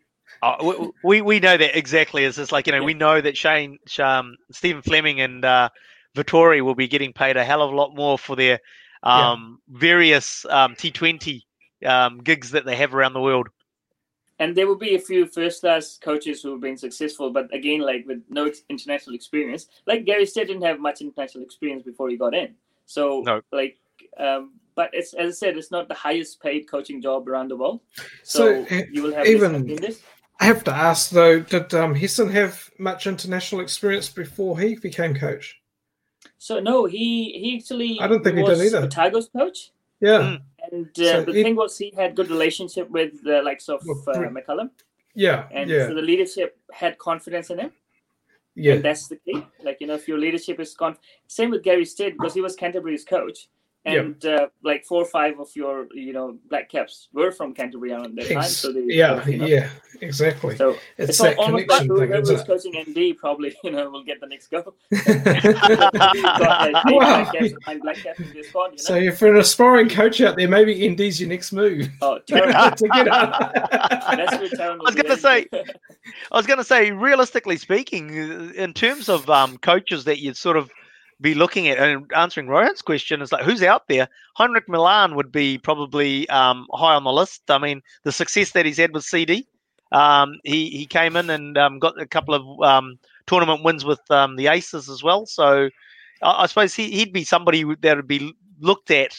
[0.44, 2.24] Uh, we, we we know that exactly.
[2.24, 2.86] It's just like you know Yeah.
[2.86, 5.70] we know that Shane, um, Stephen Fleming, and uh,
[6.16, 8.60] Vettori will be getting paid a hell of a lot more for their
[9.04, 9.32] Yeah.
[9.32, 11.42] um, various um, T20
[11.86, 13.48] um, gigs that they have around the world.
[14.40, 17.82] And there will be a few first class coaches who have been successful, but again,
[17.82, 22.16] like with no international experience, like Gary Stead didn't have much international experience before he
[22.18, 22.56] got in.
[22.86, 23.42] So, No.
[23.52, 23.78] like,
[24.18, 27.58] um, but it's as I said, it's not the highest paid coaching job around the
[27.58, 27.82] world.
[28.24, 30.02] So, So, you will have even- less contenders.
[30.42, 35.14] I have to ask though, did um, Hesson have much international experience before he became
[35.14, 35.60] coach?
[36.38, 38.86] So no, he he actually I don't think he did was either.
[38.86, 40.42] Otago's coach, Yeah, Mm.
[40.72, 43.82] And uh, So the he- thing was he had good relationship with the likes of
[43.86, 44.70] Well, uh, McCullum,
[45.16, 47.72] yeah, and yeah, so the leadership had confidence in him.
[48.56, 48.74] yeah.
[48.74, 49.46] And that's the key.
[49.64, 50.98] Like, you know, if your leadership is con
[51.28, 53.48] same with Gary Stead because he was Canterbury's coach.
[53.94, 54.00] Yeah.
[54.02, 57.92] And uh, like four or five of your, you know, black caps were from Canterbury
[57.92, 58.44] around that time.
[58.44, 59.70] So they, yeah, you know, yeah,
[60.02, 60.56] exactly.
[60.56, 63.72] So It's it's, that al- almost like connection thing, whoever's isn't coaching ND probably, you
[63.72, 64.74] know, will get the next go.
[65.90, 65.90] Wow.
[66.40, 68.76] Got, like, eight black caps, nine black caps in their squad, you know?
[68.78, 71.90] So if you're an aspiring coach out there, maybe ND's your next move.
[72.02, 72.76] oh, terrible.
[72.76, 73.54] to get up.
[73.54, 75.48] That's where Taron I was gonna say-
[76.32, 80.38] I was going to say, realistically speaking, uh, in terms of um, coaches that you'd
[80.38, 80.72] sort of
[81.22, 84.08] be looking at and answering Rohan's question is like, who's out there?
[84.36, 87.50] Heinrich Malan would be probably um, high on the list.
[87.50, 89.48] I mean, the success that he's had with CD,
[89.92, 94.00] um, he he came in and um, got a couple of um, tournament wins with
[94.10, 95.26] um, the Aces as well.
[95.26, 95.70] So
[96.22, 99.18] I, I suppose he, would be somebody that would be looked at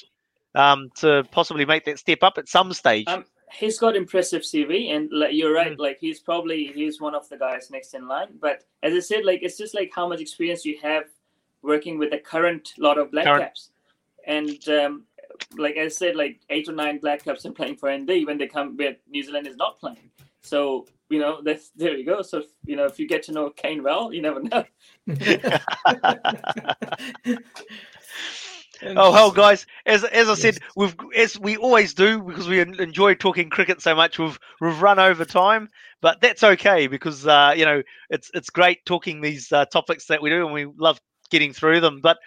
[0.55, 3.09] um, to possibly make that step up at some stage.
[3.09, 5.73] Um, he's got impressive CV, and like, you're right.
[5.73, 5.79] Mm.
[5.79, 8.39] Like he's probably he's one of the guys next in line.
[8.41, 11.05] But as I said, like it's just like how much experience you have
[11.63, 13.43] working with the current lot of black current.
[13.43, 13.71] caps,
[14.27, 15.05] and um,
[15.57, 18.47] like I said, like eight or nine black caps are playing for ND when they
[18.47, 20.11] come where New Zealand is not playing.
[20.43, 22.23] So you know, that's there you go.
[22.23, 24.65] So you know, if you get to know Kane well, you never know.
[28.97, 29.67] oh hell, guys!
[29.87, 33.95] As as I said, we've as we always do because we enjoy talking cricket so
[33.95, 34.19] much.
[34.19, 35.69] We've we've run over time,
[36.01, 40.23] but that's okay because uh, you know it's it's great talking these uh, topics that
[40.23, 41.01] we do, and we love
[41.31, 42.01] getting through them.
[42.01, 42.19] But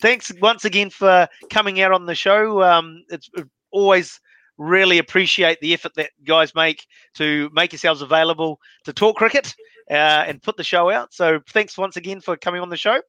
[0.00, 2.62] thanks once again for coming out on the show.
[2.62, 3.30] Um, it's
[3.70, 4.20] always
[4.58, 9.54] really appreciate the effort that guys make to make yourselves available to talk cricket
[9.90, 11.12] uh, and put the show out.
[11.12, 13.00] So thanks once again for coming on the show.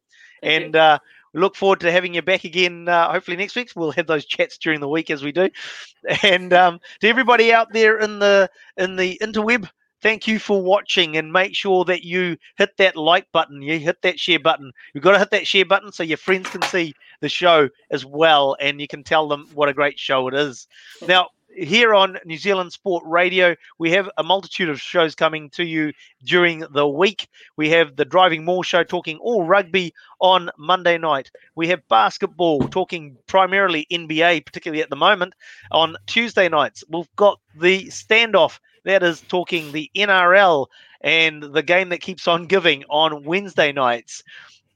[0.41, 0.99] Thank and uh,
[1.33, 2.87] look forward to having you back again.
[2.87, 3.71] Uh, hopefully next week.
[3.75, 5.49] We'll have those chats during the week as we do.
[6.23, 9.69] And um, to everybody out there in the in the interweb,
[10.01, 11.17] thank you for watching.
[11.17, 13.61] And make sure that you hit that like button.
[13.61, 14.71] You hit that share button.
[14.93, 18.05] You've got to hit that share button so your friends can see the show as
[18.05, 20.67] well, and you can tell them what a great show it is.
[21.07, 25.65] Now here on New Zealand Sport Radio, we have a multitude of shows coming to
[25.65, 25.91] you
[26.23, 27.27] during the week.
[27.55, 31.31] We have the Driving More show talking all rugby on Monday night.
[31.55, 35.33] We have basketball talking primarily NBA, particularly at the moment,
[35.71, 36.83] on Tuesday nights.
[36.89, 40.67] We've got the standoff that is talking the NRL
[41.01, 44.23] and the game that keeps on giving on Wednesday nights.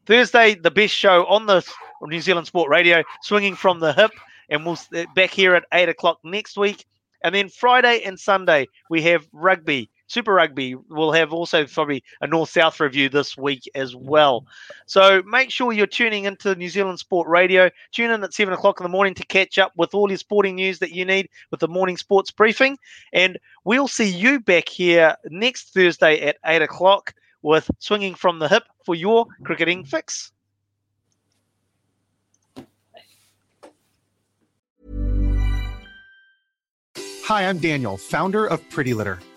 [0.05, 1.65] Thursday, the best show on the
[2.01, 4.11] New Zealand Sport Radio, swinging from the hip
[4.49, 6.85] and we'll uh, back here at eight o'clock next week.
[7.23, 10.75] And then Friday and Sunday we have rugby, Super Rugby.
[10.75, 14.01] We'll have also probably a North South review this week as mm.
[14.01, 14.45] well.
[14.85, 17.69] So make sure you're tuning into New Zealand Sport Radio.
[17.93, 20.55] Tune in at seven o'clock in the morning to catch up with all your sporting
[20.55, 22.77] news that you need with the morning sports briefing.
[23.13, 28.49] And we'll see you back here next Thursday at eight o'clock with Swinging from the
[28.49, 30.33] Hip for your cricketing fix.
[37.23, 39.19] Hi, I'm Daniel, founder of Pretty Litter.